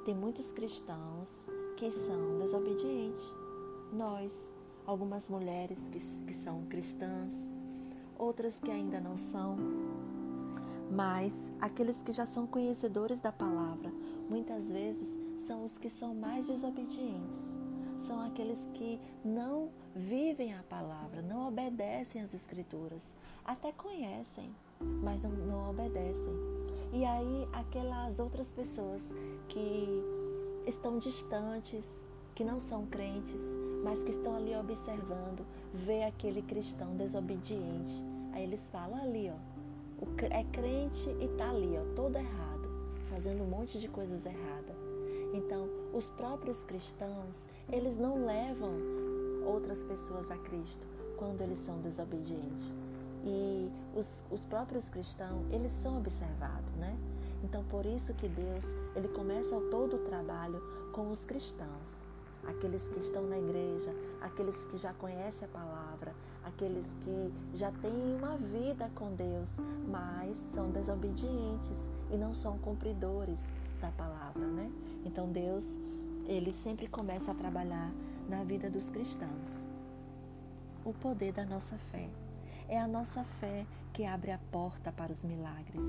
[0.04, 1.46] tem muitos cristãos
[1.78, 3.24] que são desobedientes.
[3.94, 4.50] Nós,
[4.84, 7.48] algumas mulheres que, que são cristãs,
[8.18, 9.56] outras que ainda não são,
[10.90, 13.90] mas aqueles que já são conhecedores da palavra,
[14.32, 15.08] muitas vezes
[15.46, 17.38] são os que são mais desobedientes.
[18.00, 23.02] São aqueles que não vivem a palavra, não obedecem às escrituras,
[23.44, 26.32] até conhecem, mas não, não obedecem.
[26.94, 29.06] E aí aquelas outras pessoas
[29.50, 30.02] que
[30.66, 31.84] estão distantes,
[32.34, 33.40] que não são crentes,
[33.84, 38.02] mas que estão ali observando, vê aquele cristão desobediente.
[38.32, 39.52] Aí eles falam ali, ó,
[40.30, 42.51] é crente e tá ali, ó, todo errado,
[43.12, 44.76] fazendo um monte de coisas erradas.
[45.34, 47.36] Então, os próprios cristãos,
[47.70, 48.72] eles não levam
[49.44, 50.86] outras pessoas a Cristo
[51.18, 52.72] quando eles são desobedientes.
[53.24, 56.96] E os, os próprios cristãos, eles são observados, né?
[57.44, 58.64] Então, por isso que Deus,
[58.96, 60.60] ele começa todo o trabalho
[60.92, 61.96] com os cristãos.
[62.44, 66.14] Aqueles que estão na igreja, aqueles que já conhecem a palavra,
[66.54, 69.50] aqueles que já têm uma vida com Deus,
[69.88, 71.76] mas são desobedientes
[72.10, 73.40] e não são cumpridores
[73.80, 74.70] da palavra, né?
[75.04, 75.78] Então, Deus,
[76.26, 77.92] ele sempre começa a trabalhar
[78.28, 79.66] na vida dos cristãos.
[80.84, 82.08] o poder da nossa fé.
[82.68, 85.84] É a nossa fé que abre a porta para os milagres.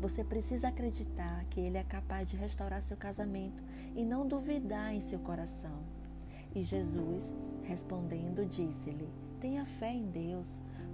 [0.00, 3.62] Você precisa acreditar que Ele é capaz de restaurar seu casamento
[3.94, 5.82] e não duvidar em seu coração.
[6.54, 7.32] E Jesus,
[7.64, 9.08] respondendo, disse-lhe:
[9.40, 10.48] Tenha fé em Deus,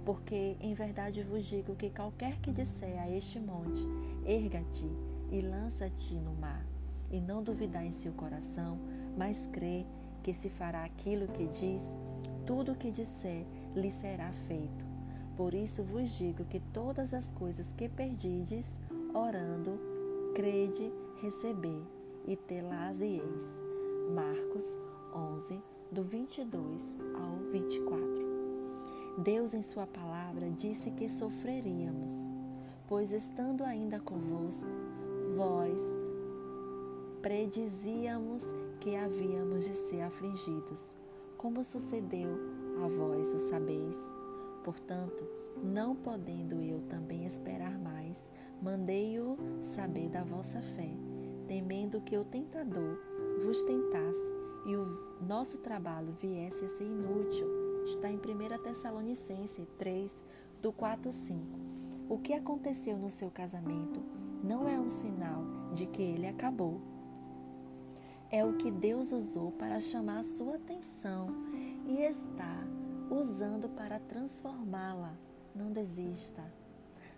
[0.05, 3.85] porque em verdade vos digo que qualquer que disser a este monte:
[4.25, 4.89] Erga-te
[5.29, 6.65] e lança-te no mar,
[7.11, 8.79] e não duvidar em seu coração,
[9.17, 9.85] mas crê
[10.23, 11.83] que se fará aquilo que diz,
[12.45, 13.45] tudo o que disser
[13.75, 14.85] lhe será feito.
[15.35, 18.65] Por isso vos digo que todas as coisas que perdides,
[19.13, 19.79] orando,
[20.33, 20.91] crede,
[21.21, 21.81] receber,
[22.27, 23.43] e tê-las-eis.
[24.13, 24.77] Marcos
[25.13, 27.86] 11, do 22 ao 24.
[29.17, 32.13] Deus, em Sua palavra, disse que sofreríamos,
[32.87, 34.69] pois estando ainda convosco,
[35.35, 35.81] vós
[37.19, 38.43] predizíamos
[38.79, 40.85] que havíamos de ser afligidos,
[41.35, 42.29] como sucedeu
[42.83, 43.97] a vós, o sabeis.
[44.63, 45.27] Portanto,
[45.63, 48.29] não podendo eu também esperar mais,
[48.61, 50.91] mandei-o saber da vossa fé,
[51.47, 52.99] temendo que o tentador
[53.43, 54.33] vos tentasse
[54.67, 54.85] e o
[55.27, 57.56] nosso trabalho viesse a ser inútil.
[57.87, 60.21] Está em 1 Tessalonicense 3,
[60.61, 61.59] do 4 ao 5.
[62.09, 64.01] O que aconteceu no seu casamento
[64.43, 65.41] não é um sinal
[65.73, 66.81] de que ele acabou.
[68.29, 71.29] É o que Deus usou para chamar a sua atenção
[71.87, 72.61] e está
[73.09, 75.17] usando para transformá-la.
[75.55, 76.43] Não desista.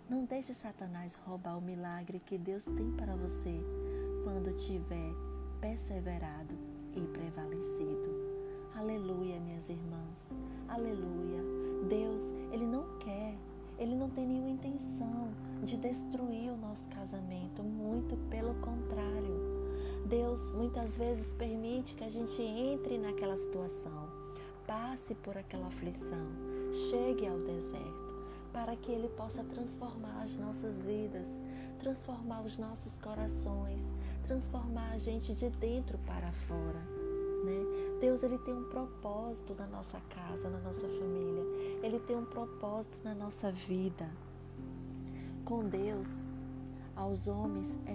[0.08, 3.60] Não deixe Satanás roubar o milagre que Deus tem para você
[4.22, 5.12] quando tiver
[5.60, 6.56] perseverado
[6.94, 8.19] e prevalecido.
[8.80, 10.32] Aleluia, minhas irmãs.
[10.66, 11.42] Aleluia.
[11.86, 13.34] Deus, Ele não quer,
[13.78, 15.28] Ele não tem nenhuma intenção
[15.62, 20.06] de destruir o nosso casamento, muito pelo contrário.
[20.06, 24.08] Deus muitas vezes permite que a gente entre naquela situação
[24.66, 26.26] passe por aquela aflição,
[26.90, 28.14] chegue ao deserto,
[28.50, 31.28] para que Ele possa transformar as nossas vidas,
[31.78, 33.82] transformar os nossos corações,
[34.26, 36.80] transformar a gente de dentro para fora.
[37.44, 37.89] Né?
[38.00, 41.44] Deus ele tem um propósito na nossa casa, na nossa família.
[41.82, 44.08] Ele tem um propósito na nossa vida.
[45.44, 46.08] Com Deus,
[46.96, 47.94] aos homens é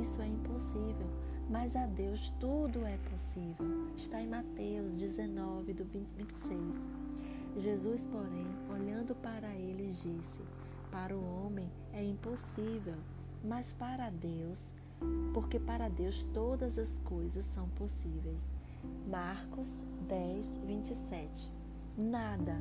[0.00, 1.06] isso é impossível,
[1.48, 3.66] mas a Deus tudo é possível.
[3.96, 6.60] Está em Mateus 19, do 20, 26.
[7.58, 10.40] Jesus, porém, olhando para eles, disse:
[10.90, 12.96] Para o homem é impossível,
[13.44, 14.72] mas para Deus,
[15.32, 18.57] porque para Deus todas as coisas são possíveis.
[19.06, 19.70] Marcos
[20.08, 21.50] 10, 27.
[21.96, 22.60] Nada,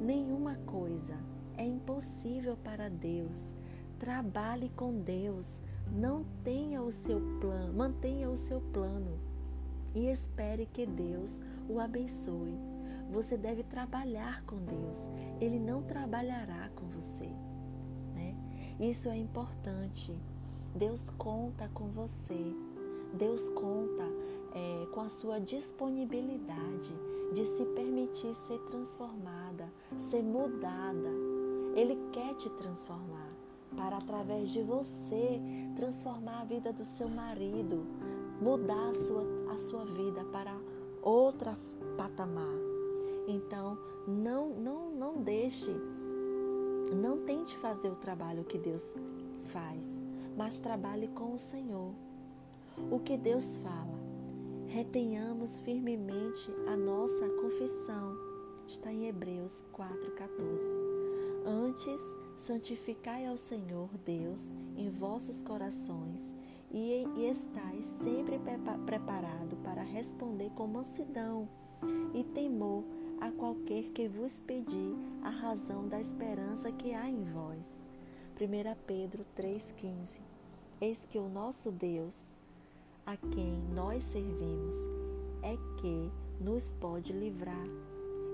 [0.00, 1.16] nenhuma coisa
[1.56, 3.52] é impossível para Deus.
[3.98, 5.60] Trabalhe com Deus
[5.92, 9.18] não tenha o seu plano, mantenha o seu plano
[9.94, 12.54] e espere que Deus o abençoe.
[13.10, 14.98] Você deve trabalhar com Deus.
[15.40, 17.28] Ele não trabalhará com você.
[18.14, 18.34] Né?
[18.78, 20.14] Isso é importante.
[20.74, 22.54] Deus conta com você.
[23.14, 24.04] Deus conta
[24.54, 26.94] é, com a sua disponibilidade
[27.32, 29.68] de se permitir ser transformada,
[29.98, 31.10] ser mudada.
[31.74, 33.28] Ele quer te transformar
[33.76, 35.40] para através de você
[35.76, 37.84] transformar a vida do seu marido,
[38.40, 39.24] mudar a sua,
[39.54, 40.56] a sua vida para
[41.02, 41.56] outra
[41.96, 42.56] patamar.
[43.26, 45.70] Então, não, não, não deixe,
[46.94, 48.94] não tente fazer o trabalho que Deus
[49.48, 49.84] faz,
[50.36, 51.92] mas trabalhe com o Senhor.
[52.90, 53.98] O que Deus fala,
[54.68, 58.16] retenhamos firmemente a nossa confissão.
[58.66, 61.46] Está em Hebreus 4,14.
[61.46, 62.00] Antes,
[62.36, 64.42] santificai ao Senhor Deus
[64.76, 66.34] em vossos corações
[66.70, 68.38] e, e estais sempre
[68.84, 71.48] preparado para responder com mansidão
[72.14, 72.84] e temor
[73.20, 77.66] a qualquer que vos pedir a razão da esperança que há em vós.
[78.38, 80.20] 1 Pedro 3,15
[80.80, 82.14] Eis que o nosso Deus,
[83.08, 84.74] a quem nós servimos,
[85.42, 87.66] é que nos pode livrar.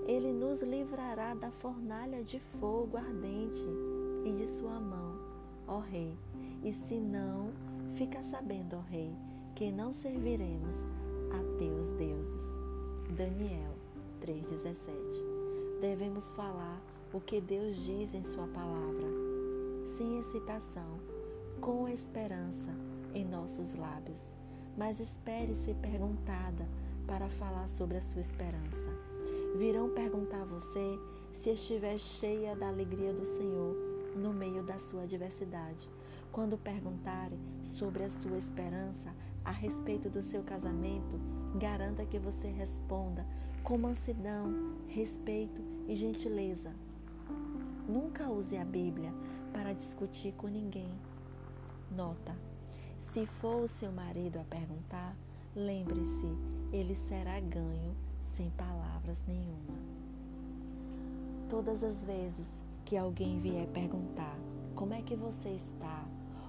[0.05, 3.65] Ele nos livrará da fornalha de fogo ardente
[4.25, 5.17] e de sua mão,
[5.65, 6.13] ó Rei.
[6.61, 7.53] E se não,
[7.93, 9.15] fica sabendo, ó Rei,
[9.55, 10.75] que não serviremos
[11.31, 12.43] a teus deuses.
[13.15, 13.75] Daniel
[14.19, 16.81] 3,17 Devemos falar
[17.13, 19.07] o que Deus diz em Sua palavra,
[19.95, 20.99] sem excitação,
[21.61, 22.75] com esperança
[23.13, 24.35] em nossos lábios,
[24.77, 26.67] mas espere ser perguntada
[27.07, 28.89] para falar sobre a sua esperança.
[29.57, 30.99] Virão perguntar a você
[31.33, 33.75] se estiver cheia da alegria do Senhor
[34.15, 35.89] no meio da sua adversidade.
[36.31, 39.13] Quando perguntarem sobre a sua esperança
[39.43, 41.19] a respeito do seu casamento,
[41.57, 43.25] garanta que você responda
[43.63, 46.73] com mansidão, respeito e gentileza.
[47.87, 49.13] Nunca use a Bíblia
[49.53, 50.91] para discutir com ninguém.
[51.91, 52.35] Nota:
[53.05, 55.15] se for o seu marido a perguntar,
[55.55, 56.27] lembre-se,
[56.73, 59.77] ele será ganho sem palavras nenhuma.
[61.49, 62.47] Todas as vezes
[62.83, 64.37] que alguém vier perguntar
[64.75, 66.03] como é que você está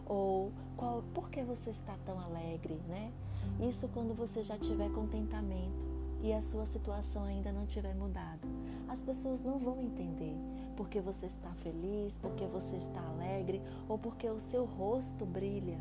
[0.07, 3.13] ou qual, por que você está tão alegre, né?
[3.61, 5.87] Isso quando você já tiver contentamento
[6.21, 8.49] e a sua situação ainda não tiver mudado.
[8.89, 10.35] As pessoas não vão entender
[10.77, 15.79] porque você está feliz, porque você está alegre ou porque o seu rosto brilha.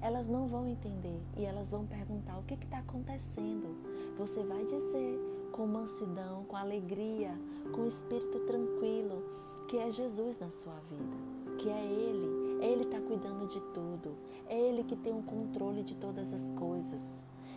[0.00, 3.76] Elas não vão entender e elas vão perguntar o que está acontecendo.
[4.16, 7.36] Você vai dizer com mansidão, com alegria,
[7.74, 9.22] com espírito tranquilo,
[9.66, 12.64] que é Jesus na sua vida, que é Ele.
[12.64, 14.14] Ele está cuidando de tudo.
[14.48, 17.02] É Ele que tem o controle de todas as coisas.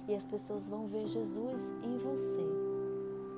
[0.07, 2.41] E as pessoas vão ver Jesus em você.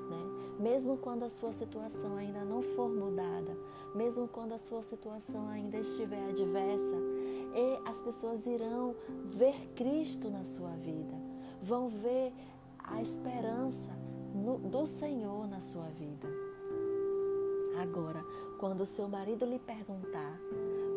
[0.10, 0.62] Né?
[0.62, 3.56] Mesmo quando a sua situação ainda não for mudada,
[3.94, 6.98] mesmo quando a sua situação ainda estiver adversa,
[7.54, 8.96] e as pessoas irão
[9.26, 11.14] ver Cristo na sua vida,
[11.62, 12.34] vão ver
[12.80, 13.92] a esperança
[14.34, 16.28] no, do Senhor na sua vida.
[17.82, 18.24] Agora,
[18.60, 20.40] quando o seu marido lhe perguntar,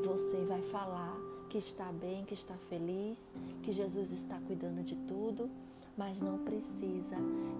[0.04, 1.16] você vai falar
[1.48, 3.18] que está bem, que está feliz,
[3.62, 5.50] que Jesus está cuidando de tudo,
[5.96, 7.16] mas não precisa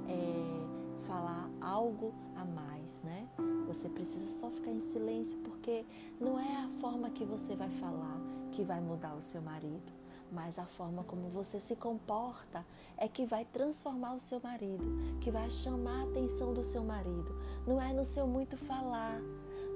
[0.09, 3.27] é, falar algo a mais, né?
[3.69, 5.85] Você precisa só ficar em silêncio, porque
[6.21, 8.21] não é a forma que você vai falar
[8.57, 9.93] que vai mudar o seu marido,
[10.33, 12.65] mas a forma como você se comporta
[12.97, 14.83] é que vai transformar o seu marido,
[15.21, 17.37] que vai chamar a atenção do seu marido.
[17.67, 19.21] Não é no seu muito falar,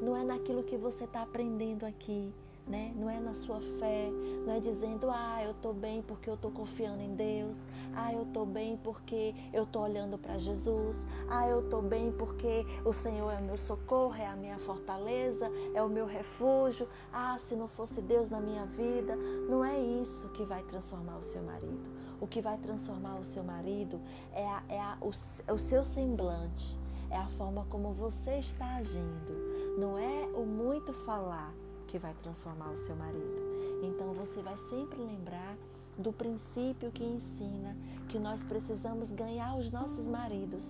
[0.00, 2.32] não é naquilo que você está aprendendo aqui,
[2.66, 2.90] né?
[2.96, 4.08] Não é na sua fé,
[4.46, 7.58] não é dizendo, ah, eu estou bem porque eu estou confiando em Deus,
[7.94, 10.96] ah, eu estou bem porque eu estou olhando para Jesus,
[11.28, 15.50] ah, eu estou bem porque o Senhor é o meu socorro, é a minha fortaleza,
[15.74, 19.16] é o meu refúgio, ah, se não fosse Deus na minha vida.
[19.48, 21.90] Não é isso que vai transformar o seu marido.
[22.20, 24.00] O que vai transformar o seu marido
[24.32, 25.08] é, a, é a, o,
[25.52, 26.78] o seu semblante,
[27.10, 29.78] é a forma como você está agindo.
[29.78, 31.52] Não é o muito falar,
[31.86, 33.42] que vai transformar o seu marido.
[33.82, 35.56] Então você vai sempre lembrar
[36.00, 37.76] do princípio que ensina
[38.08, 40.62] que nós precisamos ganhar os nossos maridos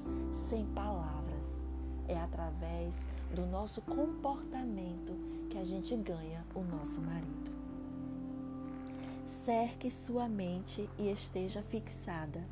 [0.48, 1.46] sem palavras.
[2.08, 2.94] É através
[3.34, 5.14] do nosso comportamento
[5.48, 7.50] que a gente ganha o nosso marido.
[9.26, 12.44] Cerque sua mente e esteja fixada.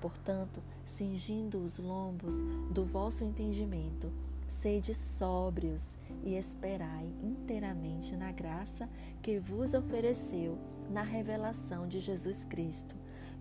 [0.00, 2.34] Portanto, cingindo os lombos
[2.70, 4.12] do vosso entendimento,
[4.48, 8.88] Sede sóbrios e esperai inteiramente na graça
[9.20, 10.58] que vos ofereceu
[10.90, 12.96] na revelação de Jesus Cristo.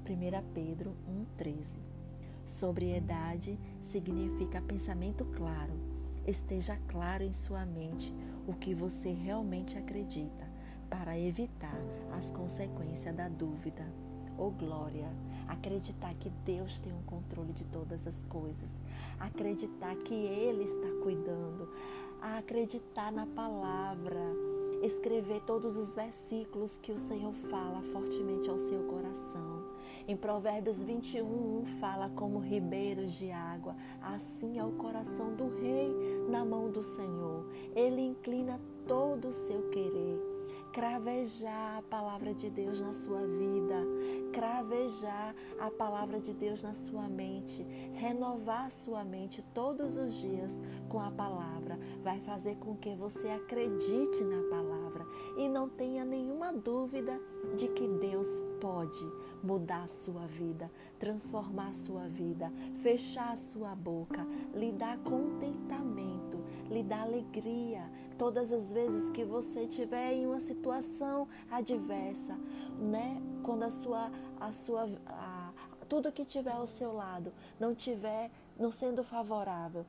[0.05, 0.95] 1 Pedro
[1.37, 1.77] 1,13.
[2.45, 5.73] Sobriedade significa pensamento claro.
[6.25, 8.13] Esteja claro em sua mente
[8.47, 10.47] o que você realmente acredita,
[10.89, 11.77] para evitar
[12.17, 13.85] as consequências da dúvida.
[14.37, 15.09] Oh glória!
[15.47, 18.69] Acreditar que Deus tem o um controle de todas as coisas.
[19.19, 21.69] Acreditar que Ele está cuidando.
[22.21, 24.56] Acreditar na palavra.
[24.81, 29.65] Escrever todos os versículos que o Senhor fala fortemente ao seu coração.
[30.07, 35.93] Em Provérbios 21, fala como ribeiros de água, assim é o coração do rei
[36.29, 37.45] na mão do Senhor.
[37.75, 40.17] Ele inclina todo o seu querer.
[40.71, 43.83] Cravejar a palavra de Deus na sua vida,
[44.31, 47.63] cravejar a palavra de Deus na sua mente,
[47.93, 50.53] renovar sua mente todos os dias
[50.87, 54.66] com a palavra, vai fazer com que você acredite na palavra
[55.37, 57.19] e não tenha nenhuma dúvida
[57.55, 58.27] de que Deus
[58.59, 58.99] pode
[59.43, 60.69] mudar a sua vida,
[60.99, 68.51] transformar a sua vida, fechar a sua boca, lhe dar contentamento, lhe dar alegria todas
[68.51, 72.35] as vezes que você estiver em uma situação adversa,
[72.79, 73.21] né?
[73.43, 75.51] Quando a sua a sua a,
[75.87, 79.85] tudo que tiver ao seu lado não tiver não sendo favorável,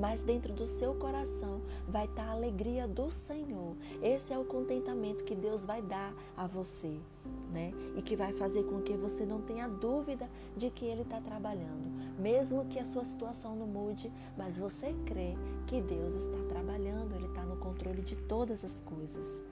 [0.00, 3.76] mas dentro do seu coração vai estar a alegria do Senhor.
[4.02, 6.96] Esse é o contentamento que Deus vai dar a você,
[7.52, 7.70] né?
[7.94, 11.90] E que vai fazer com que você não tenha dúvida de que Ele está trabalhando,
[12.18, 15.34] mesmo que a sua situação não mude, mas você crê
[15.66, 19.42] que Deus está trabalhando, Ele está no controle de todas as coisas.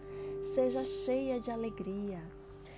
[0.43, 2.23] Seja cheia de alegria.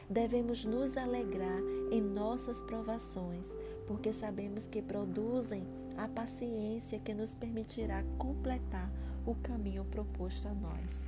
[0.08, 1.60] Devemos nos alegrar
[1.92, 3.46] em nossas provações,
[3.86, 5.64] porque sabemos que produzem
[6.02, 8.90] a paciência que nos permitirá completar
[9.26, 11.04] o caminho proposto a nós.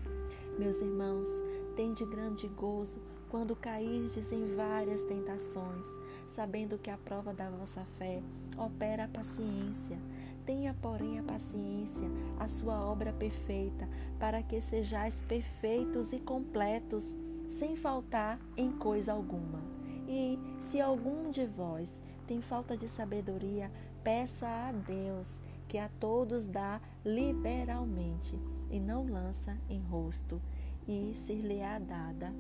[0.59, 1.29] Meus irmãos,
[1.75, 5.87] tende grande gozo quando cairdes em várias tentações,
[6.29, 8.23] sabendo que a prova da vossa fé
[8.59, 9.99] opera a paciência.
[10.45, 12.07] Tenha, porém, a paciência,
[12.39, 13.89] a sua obra perfeita,
[14.19, 17.17] para que sejais perfeitos e completos,
[17.49, 19.63] sem faltar em coisa alguma.
[20.07, 23.71] E se algum de vós tem falta de sabedoria,
[24.03, 28.39] peça a Deus, que a todos dá liberalmente,
[28.71, 30.41] e não lança em rosto,
[30.89, 32.33] e se lhe é dada.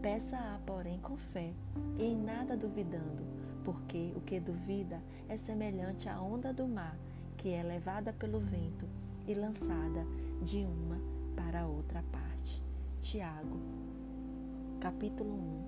[0.00, 1.52] Peça-a, porém, com fé,
[1.98, 3.24] e em nada duvidando,
[3.64, 6.96] porque o que duvida é semelhante à onda do mar
[7.40, 8.86] que é levada pelo vento
[9.26, 10.06] e lançada
[10.42, 11.00] de uma
[11.34, 12.62] para outra parte.
[13.00, 13.56] Tiago,
[14.78, 15.62] capítulo 1,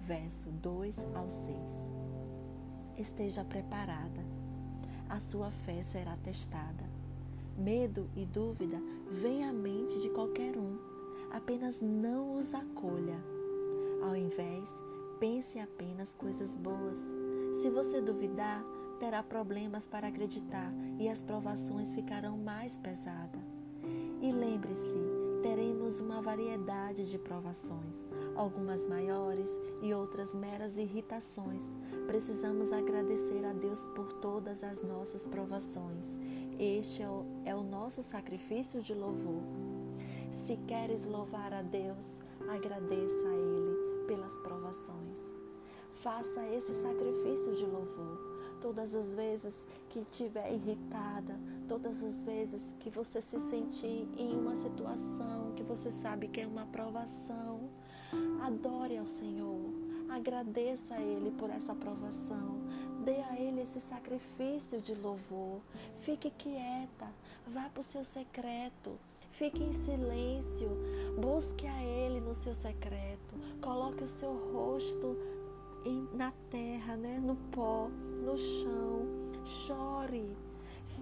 [0.00, 1.56] verso 2 ao 6.
[2.98, 4.24] Esteja preparada,
[5.14, 6.84] a sua fé será testada.
[7.56, 10.76] Medo e dúvida vêm à mente de qualquer um,
[11.30, 13.16] apenas não os acolha.
[14.02, 14.68] Ao invés,
[15.20, 16.98] pense apenas coisas boas.
[17.62, 18.64] Se você duvidar,
[18.98, 23.40] terá problemas para acreditar e as provações ficarão mais pesadas.
[24.20, 24.98] E lembre-se,
[25.44, 29.50] teremos uma variedade de provações, algumas maiores
[29.82, 31.64] e outras meras irritações.
[32.06, 36.18] Precisamos agradecer a Deus por todas as nossas provações.
[36.58, 39.42] Este é o, é o nosso sacrifício de louvor.
[40.32, 42.10] Se queres louvar a Deus,
[42.48, 45.18] agradeça a Ele pelas provações.
[46.02, 49.54] Faça esse sacrifício de louvor todas as vezes
[49.90, 55.92] que estiver irritada, todas as vezes que você se sentir em uma situação que você
[55.92, 57.68] sabe que é uma provação,
[58.44, 59.72] adore ao Senhor,
[60.10, 62.58] agradeça a Ele por essa provação,
[63.02, 65.60] dê a Ele esse sacrifício de louvor,
[66.00, 67.08] fique quieta,
[67.46, 68.92] vá para o seu secreto.
[69.32, 70.70] Fique em silêncio,
[71.20, 75.16] busque a Ele no seu secreto, coloque o seu rosto
[76.12, 77.18] na terra, né?
[77.18, 77.88] no pó,
[78.24, 79.24] no chão.
[79.44, 80.30] Chore,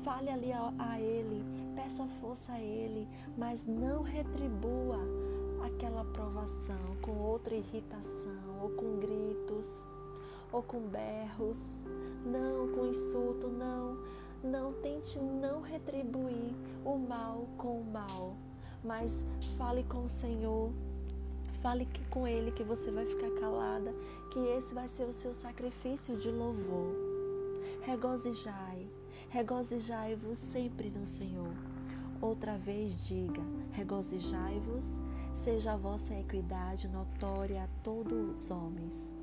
[0.05, 1.43] fale ali a, a Ele,
[1.75, 4.99] peça força a Ele, mas não retribua
[5.65, 9.67] aquela provação com outra irritação, ou com gritos,
[10.53, 11.59] ou com berros,
[12.25, 13.99] não com insulto, não.
[14.45, 16.53] Não tente não retribuir
[16.85, 18.35] o mal com o mal,
[18.83, 19.13] mas
[19.57, 20.73] fale com o Senhor
[21.63, 23.95] Fale com Ele que você vai ficar calada,
[24.33, 26.93] que esse vai ser o seu sacrifício de louvor.
[27.83, 28.72] Regozijai,
[29.33, 31.55] regozijai-vos sempre no Senhor.
[32.21, 34.85] Outra vez diga: regozijai-vos,
[35.35, 39.15] seja a vossa equidade notória a todos os homens.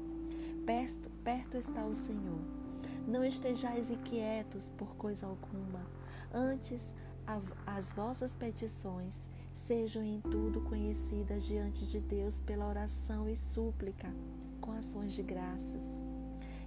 [0.66, 2.40] Perto, perto está o Senhor.
[3.08, 5.86] Não estejais inquietos por coisa alguma,
[6.34, 6.94] antes
[7.66, 14.12] as vossas petições sejam em tudo conhecidas diante de Deus pela oração e súplica,
[14.60, 15.99] com ações de graças.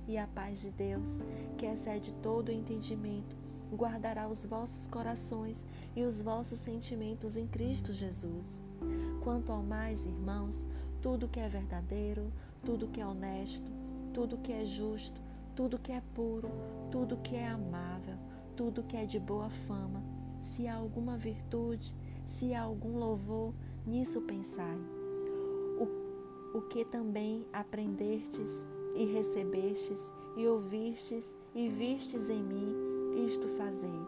[0.07, 1.21] E a paz de Deus,
[1.57, 3.37] que excede todo o entendimento,
[3.73, 5.65] guardará os vossos corações
[5.97, 8.63] e os vossos sentimentos em Cristo Jesus.
[9.23, 10.67] Quanto ao mais, irmãos,
[11.01, 12.33] tudo que é verdadeiro,
[12.65, 13.71] tudo que é honesto,
[14.13, 15.21] tudo que é justo,
[15.55, 16.51] tudo que é puro,
[16.91, 18.17] tudo que é amável,
[18.57, 20.03] tudo que é de boa fama,
[20.43, 21.95] se há alguma virtude,
[22.25, 23.55] se há algum louvor,
[23.87, 24.79] nisso pensai.
[25.79, 28.51] O, o que também aprendestes
[28.95, 30.01] e recebestes
[30.37, 32.75] e ouvistes e vistes em mim,
[33.25, 34.01] isto fazei,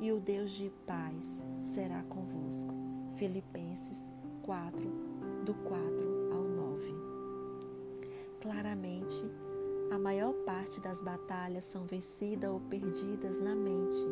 [0.00, 2.74] e o Deus de paz será convosco.
[3.16, 3.98] Filipenses
[4.42, 4.80] 4,
[5.44, 6.94] do 4 ao 9.
[8.40, 9.24] Claramente,
[9.90, 14.06] a maior parte das batalhas são vencidas ou perdidas na mente.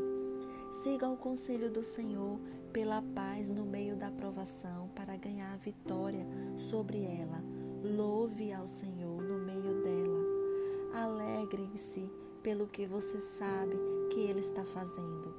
[0.73, 2.39] Siga o conselho do Senhor
[2.73, 7.43] pela paz no meio da provação para ganhar a vitória sobre ela.
[7.83, 9.14] Louve ao Senhor.
[11.55, 12.11] Alegre-se
[12.43, 13.77] pelo que você sabe
[14.11, 15.33] que Ele está fazendo.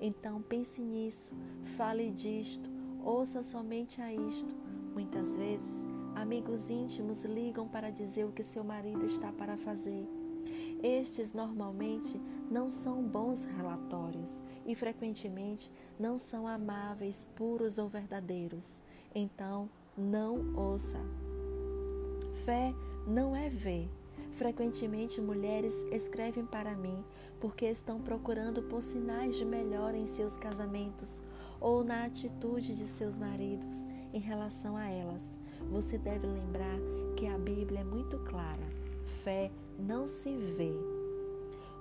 [0.00, 1.34] Então pense nisso,
[1.76, 2.70] fale disto,
[3.02, 4.54] ouça somente a isto.
[4.94, 5.84] Muitas vezes,
[6.14, 10.06] amigos íntimos ligam para dizer o que seu marido está para fazer.
[10.80, 18.80] Estes normalmente não são bons relatórios e frequentemente não são amáveis, puros ou verdadeiros.
[19.12, 21.00] Então, não ouça.
[22.44, 22.72] Fé
[23.08, 23.97] não é ver.
[24.38, 27.04] Frequentemente, mulheres escrevem para mim
[27.40, 31.20] porque estão procurando por sinais de melhora em seus casamentos
[31.60, 35.36] ou na atitude de seus maridos em relação a elas.
[35.72, 36.78] Você deve lembrar
[37.16, 38.62] que a Bíblia é muito clara.
[39.24, 40.72] Fé não se vê,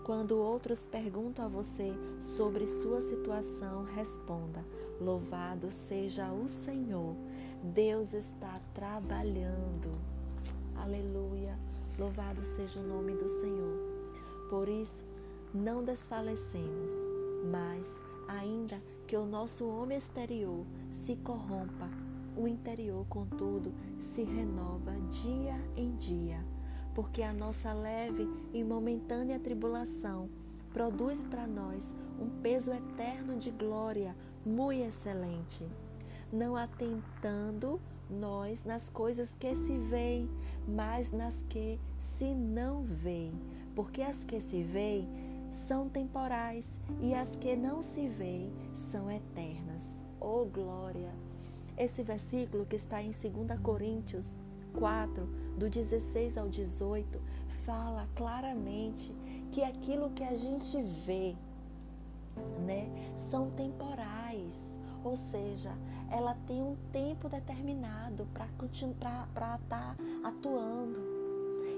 [0.03, 4.65] quando outros perguntam a você sobre sua situação, responda:
[4.99, 7.15] Louvado seja o Senhor.
[7.61, 9.91] Deus está trabalhando.
[10.75, 11.66] Aleluia.
[11.97, 13.77] Louvado seja o nome do Senhor.
[14.49, 15.03] Por isso,
[15.53, 16.91] não desfalecemos.
[17.51, 17.87] Mas,
[18.27, 21.89] ainda que o nosso homem exterior se corrompa,
[22.35, 26.43] o interior, contudo, se renova dia em dia,
[26.93, 30.29] porque a nossa leve e momentânea tribulação
[30.71, 35.65] produz para nós um peso eterno de glória muito excelente,
[36.31, 37.79] não atentando
[38.09, 40.29] nós nas coisas que se veem,
[40.67, 43.33] mas nas que se não veem,
[43.75, 45.07] porque as que se veem
[45.51, 50.01] são temporais e as que não se veem são eternas.
[50.19, 51.11] Oh glória!
[51.77, 54.25] Esse versículo que está em 2 Coríntios
[54.73, 55.25] 4,
[55.57, 57.21] do 16 ao 18,
[57.65, 59.13] fala claramente
[59.51, 61.35] que aquilo que a gente vê,
[62.65, 62.87] né,
[63.29, 64.53] são temporais,
[65.03, 65.71] ou seja,
[66.11, 68.47] ela tem um tempo determinado para
[69.55, 70.99] estar tá atuando.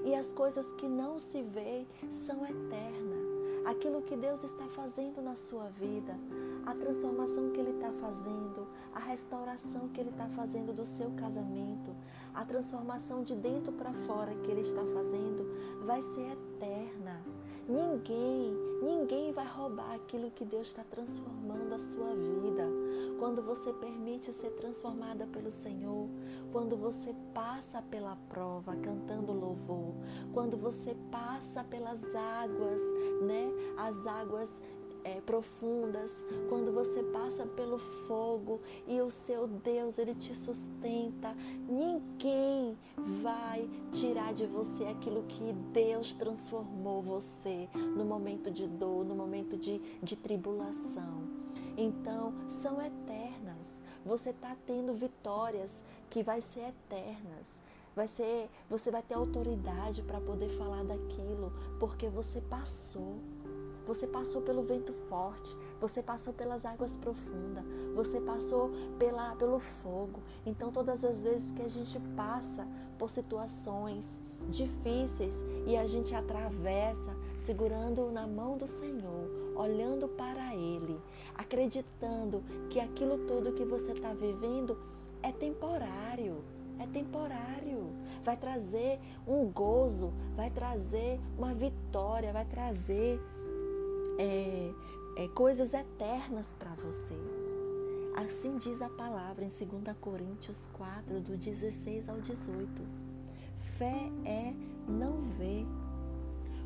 [0.04, 1.86] E as coisas que não se vê
[2.26, 3.30] são eternas.
[3.66, 6.16] Aquilo que Deus está fazendo na sua vida,
[6.64, 11.94] a transformação que Ele está fazendo, a restauração que Ele está fazendo do seu casamento,
[12.34, 17.20] a transformação de dentro para fora que Ele está fazendo, vai ser eterna.
[17.70, 18.52] Ninguém,
[18.82, 22.66] ninguém vai roubar aquilo que Deus está transformando a sua vida.
[23.16, 26.08] Quando você permite ser transformada pelo Senhor,
[26.50, 29.94] quando você passa pela prova cantando louvor,
[30.34, 32.82] quando você passa pelas águas,
[33.22, 33.52] né?
[33.76, 34.50] As águas
[35.04, 36.10] é, profundas,
[36.48, 41.34] quando você passa pelo fogo e o seu Deus ele te sustenta,
[41.68, 42.76] ninguém
[43.22, 49.56] vai tirar de você aquilo que Deus transformou você no momento de dor, no momento
[49.56, 51.22] de, de tribulação.
[51.76, 53.66] Então, são eternas.
[54.04, 55.70] Você está tendo vitórias
[56.08, 57.46] que vai ser eternas.
[57.94, 63.18] Vai ser, você vai ter autoridade para poder falar daquilo, porque você passou.
[63.86, 67.64] Você passou pelo vento forte, você passou pelas águas profundas,
[67.94, 70.20] você passou pela, pelo fogo.
[70.46, 72.66] Então, todas as vezes que a gente passa
[72.98, 74.04] por situações
[74.48, 75.34] difíceis
[75.66, 80.98] e a gente atravessa, segurando na mão do Senhor, olhando para Ele,
[81.34, 84.76] acreditando que aquilo tudo que você está vivendo
[85.22, 86.42] é temporário.
[86.78, 87.90] É temporário.
[88.24, 93.20] Vai trazer um gozo, vai trazer uma vitória, vai trazer
[94.20, 94.74] é,
[95.16, 97.16] é, coisas eternas para você.
[98.14, 102.82] Assim diz a palavra em 2 Coríntios 4, do 16 ao 18.
[103.78, 104.52] Fé é
[104.86, 105.66] não ver.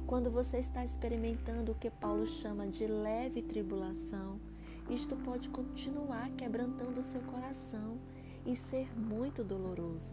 [0.04, 4.40] Quando você está experimentando o que Paulo chama de leve tribulação,
[4.90, 7.98] isto pode continuar quebrantando o seu coração
[8.44, 10.12] e ser muito doloroso.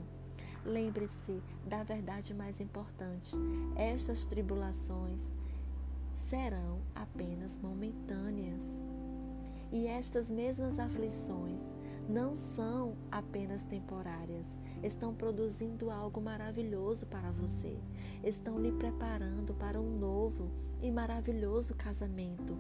[0.64, 3.36] Lembre-se da verdade mais importante:
[3.76, 5.41] estas tribulações
[6.32, 8.64] serão apenas momentâneas.
[9.70, 11.60] E estas mesmas aflições
[12.08, 14.48] não são apenas temporárias,
[14.82, 17.78] estão produzindo algo maravilhoso para você,
[18.24, 20.50] estão lhe preparando para um novo
[20.82, 22.58] e maravilhoso casamento.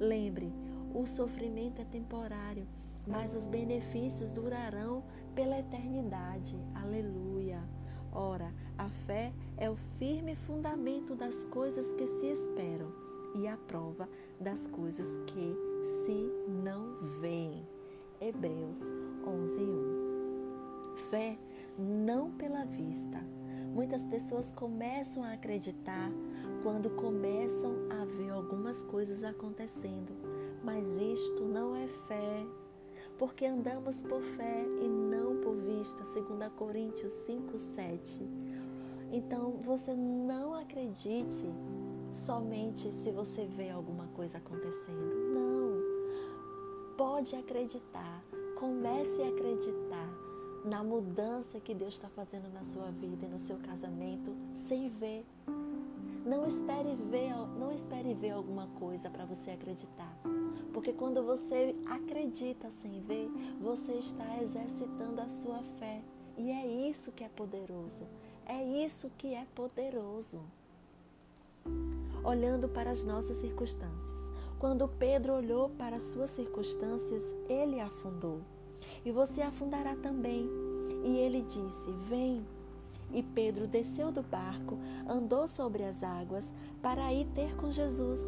[0.00, 0.52] Lembre,
[0.92, 2.66] o sofrimento é temporário,
[3.06, 6.58] mas os benefícios durarão pela eternidade.
[6.74, 7.62] Aleluia.
[8.10, 13.01] Ora, a fé é o firme fundamento das coisas que se esperam
[13.34, 14.08] e a prova
[14.40, 17.66] das coisas que se não veem.
[18.20, 18.78] Hebreus
[19.26, 20.96] 11:1.
[21.10, 21.38] Fé
[21.78, 23.18] não pela vista.
[23.74, 26.10] Muitas pessoas começam a acreditar
[26.62, 30.12] quando começam a ver algumas coisas acontecendo,
[30.62, 32.46] mas isto não é fé,
[33.18, 38.28] porque andamos por fé e não por vista, segundo Coríntios 5:7.
[39.10, 41.44] Então, você não acredite
[42.14, 45.14] somente se você vê alguma coisa acontecendo.
[45.34, 46.96] Não.
[46.96, 48.22] Pode acreditar.
[48.58, 50.08] Comece a acreditar
[50.64, 54.32] na mudança que Deus está fazendo na sua vida e no seu casamento
[54.68, 55.26] sem ver.
[56.24, 60.16] Não espere ver, não espere ver alguma coisa para você acreditar.
[60.72, 63.28] Porque quando você acredita sem ver,
[63.60, 66.00] você está exercitando a sua fé.
[66.38, 68.06] E é isso que é poderoso.
[68.46, 70.40] É isso que é poderoso
[72.24, 74.32] olhando para as nossas circunstâncias.
[74.58, 78.40] Quando Pedro olhou para as suas circunstâncias, ele afundou.
[79.04, 80.48] E você afundará também.
[81.04, 82.46] E ele disse: Vem.
[83.12, 88.20] E Pedro desceu do barco, andou sobre as águas para ir ter com Jesus.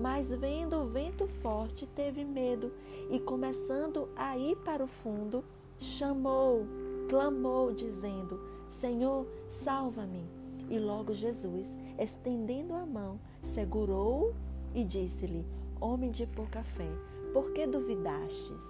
[0.00, 2.72] Mas vendo o vento forte, teve medo
[3.10, 5.44] e, começando a ir para o fundo,
[5.76, 6.64] chamou,
[7.08, 8.40] clamou, dizendo:
[8.70, 10.24] Senhor, salva-me.
[10.70, 14.34] E logo Jesus, estendendo a mão, segurou
[14.74, 15.46] e disse-lhe:
[15.80, 16.88] homem de pouca fé,
[17.32, 18.64] por que duvidastes?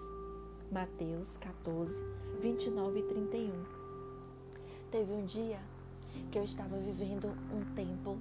[0.71, 1.95] Mateus 14,
[2.41, 3.64] 29 e 31.
[4.91, 5.59] Teve um dia
[6.31, 8.16] que eu estava vivendo um tempo,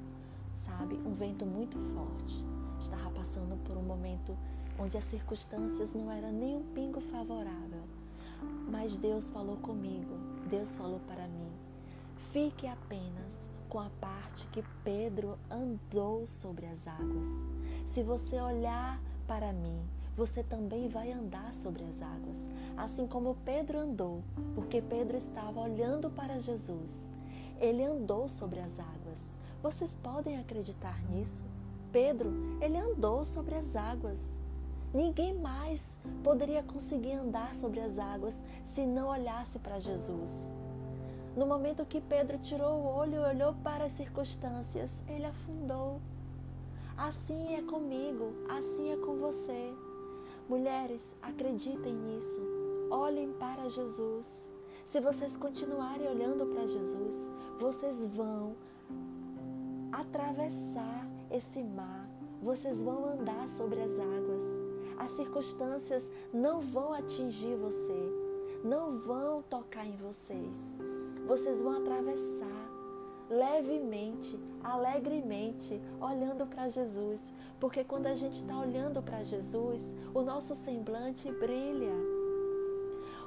[0.66, 2.44] sabe, um vento muito forte.
[2.82, 4.36] Estava passando por um momento
[4.80, 7.84] onde as circunstâncias não eram nem um pingo favorável.
[8.70, 10.16] Mas Deus falou comigo,
[10.50, 11.52] Deus falou para mim:
[12.32, 13.39] fique apenas
[13.70, 17.30] com a parte que Pedro andou sobre as águas.
[17.94, 19.80] Se você olhar para mim,
[20.18, 22.38] você também vai andar sobre as águas,
[22.76, 24.22] assim como Pedro andou,
[24.56, 26.92] porque Pedro estava olhando para Jesus.
[27.62, 29.20] Ele andou sobre as águas.
[29.62, 31.44] Vocês podem acreditar nisso?
[31.92, 34.20] Pedro, ele andou sobre as águas.
[34.94, 40.59] Ninguém mais poderia conseguir andar sobre as águas se não olhasse para Jesus.
[41.36, 46.02] No momento que Pedro tirou o olho e olhou para as circunstâncias, ele afundou.
[46.98, 49.74] Assim é comigo, assim é com você.
[50.48, 52.42] Mulheres, acreditem nisso.
[52.90, 54.26] Olhem para Jesus.
[54.86, 57.16] Se vocês continuarem olhando para Jesus,
[57.60, 58.56] vocês vão
[59.92, 62.10] atravessar esse mar,
[62.42, 64.60] vocês vão andar sobre as águas
[65.00, 66.04] as circunstâncias
[66.34, 68.12] não vão atingir você,
[68.64, 70.99] não vão tocar em vocês.
[71.30, 72.72] Vocês vão atravessar
[73.30, 77.22] levemente, alegremente, olhando para Jesus,
[77.60, 79.80] porque quando a gente está olhando para Jesus,
[80.12, 81.94] o nosso semblante brilha.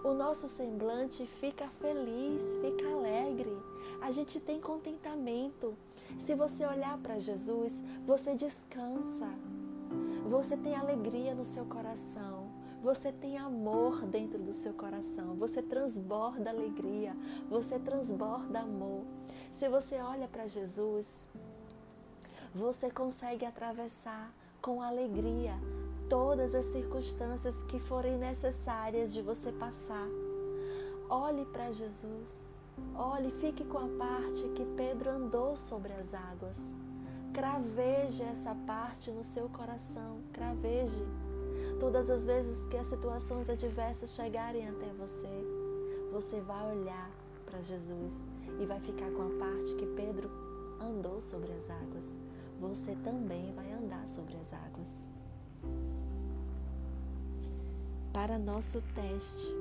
[0.03, 3.57] O nosso semblante fica feliz, fica alegre.
[4.01, 5.77] A gente tem contentamento.
[6.19, 7.73] Se você olhar para Jesus,
[8.05, 9.31] você descansa.
[10.29, 12.42] Você tem alegria no seu coração.
[12.83, 15.37] Você tem amor dentro do seu coração.
[15.37, 17.15] Você transborda alegria.
[17.49, 19.05] Você transborda amor.
[19.55, 21.07] Se você olha para Jesus,
[22.53, 25.55] você consegue atravessar com alegria
[26.09, 30.09] todas as circunstâncias que forem necessárias de você passar.
[31.09, 32.29] Olhe para Jesus.
[32.97, 36.57] Olhe, fique com a parte que Pedro andou sobre as águas.
[37.33, 40.19] Craveje essa parte no seu coração.
[40.33, 41.07] Craveje.
[41.83, 45.45] Todas as vezes que as situações adversas chegarem até você,
[46.13, 47.11] você vai olhar
[47.45, 48.13] para Jesus
[48.61, 50.31] e vai ficar com a parte que Pedro
[50.81, 52.05] andou sobre as águas.
[52.61, 54.91] Você também vai andar sobre as águas.
[58.13, 59.53] Para nosso teste.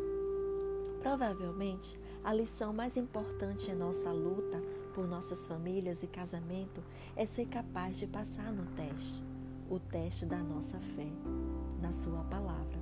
[1.02, 4.62] Provavelmente, a lição mais importante em nossa luta
[4.94, 6.84] por nossas famílias e casamento
[7.16, 9.24] é ser capaz de passar no teste,
[9.68, 11.08] o teste da nossa fé,
[11.82, 12.80] na Sua palavra,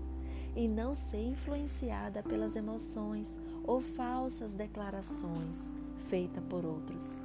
[0.55, 5.71] e não ser influenciada pelas emoções ou falsas declarações
[6.09, 7.21] feitas por outros.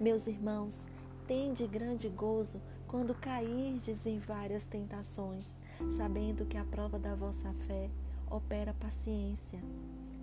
[0.00, 0.86] Meus irmãos,
[1.26, 5.58] tende grande gozo quando cairdes em várias tentações,
[5.96, 7.90] sabendo que a prova da vossa fé
[8.30, 9.60] opera paciência.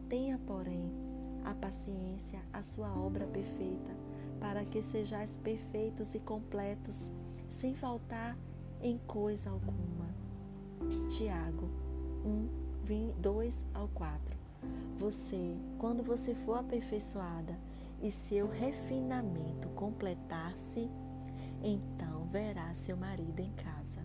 [0.08, 0.90] Tenha, porém,
[1.44, 3.92] a paciência, a sua obra perfeita,
[4.40, 7.12] para que sejais perfeitos e completos,
[7.50, 8.38] sem faltar
[8.82, 10.09] em coisa alguma.
[11.10, 11.70] Tiago
[12.26, 14.38] 1, 2 ao 4.
[14.98, 17.58] Você, quando você for aperfeiçoada
[18.02, 20.90] e seu refinamento completar-se,
[21.64, 24.02] então verá seu marido em casa.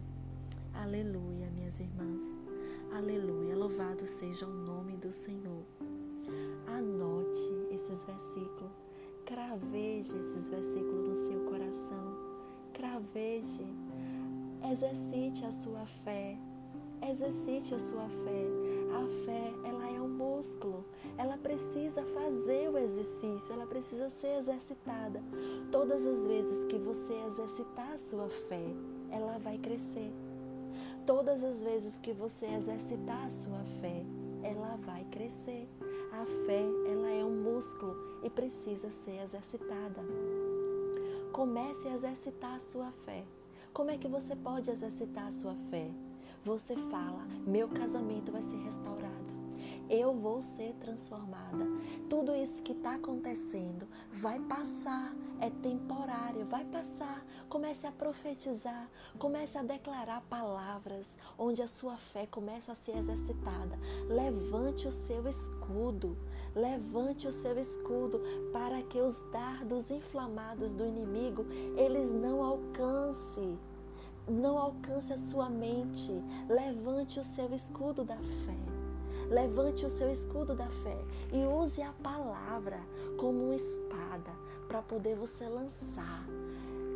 [0.73, 2.23] Aleluia, minhas irmãs.
[2.93, 3.57] Aleluia.
[3.57, 5.65] Louvado seja o nome do Senhor.
[6.67, 8.73] Anote esses versículos,
[9.25, 12.17] craveje esses versículos no seu coração,
[12.73, 13.67] craveje,
[14.71, 16.37] exercite a sua fé,
[17.03, 18.45] exercite a sua fé.
[18.95, 20.85] A fé, ela é um músculo,
[21.19, 25.23] ela precisa fazer o exercício, ela precisa ser exercitada.
[25.73, 28.65] Todas as vezes que você exercitar a sua fé,
[29.11, 30.13] ela vai crescer.
[31.07, 34.05] Todas as vezes que você exercitar a sua fé,
[34.43, 35.69] ela vai crescer.
[36.13, 40.01] A fé, ela é um músculo e precisa ser exercitada.
[41.33, 43.25] Comece a exercitar a sua fé.
[43.73, 45.91] Como é que você pode exercitar a sua fé?
[46.45, 49.25] Você fala: meu casamento vai ser restaurado
[49.89, 51.67] eu vou ser transformada.
[52.09, 57.25] Tudo isso que está acontecendo vai passar, é temporário, vai passar.
[57.49, 58.89] Comece a profetizar,
[59.19, 61.07] comece a declarar palavras
[61.39, 63.79] onde a sua fé começa a ser exercitada.
[64.09, 66.17] Levante o seu escudo,
[66.55, 68.21] levante o seu escudo
[68.53, 71.45] para que os dardos inflamados do inimigo
[71.77, 73.59] eles não alcancem
[74.29, 76.13] não alcance a sua mente.
[76.49, 78.75] Levante o seu escudo da fé.
[79.29, 80.99] Levante o seu escudo da fé
[81.33, 82.79] e use a palavra
[83.17, 84.31] como uma espada
[84.69, 86.27] para poder você lançar,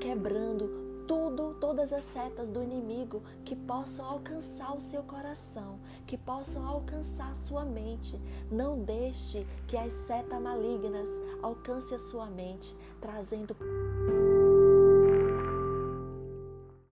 [0.01, 6.67] quebrando tudo, todas as setas do inimigo que possam alcançar o seu coração, que possam
[6.67, 8.21] alcançar a sua mente.
[8.51, 11.09] Não deixe que as setas malignas
[11.43, 13.57] alcancem a sua mente, trazendo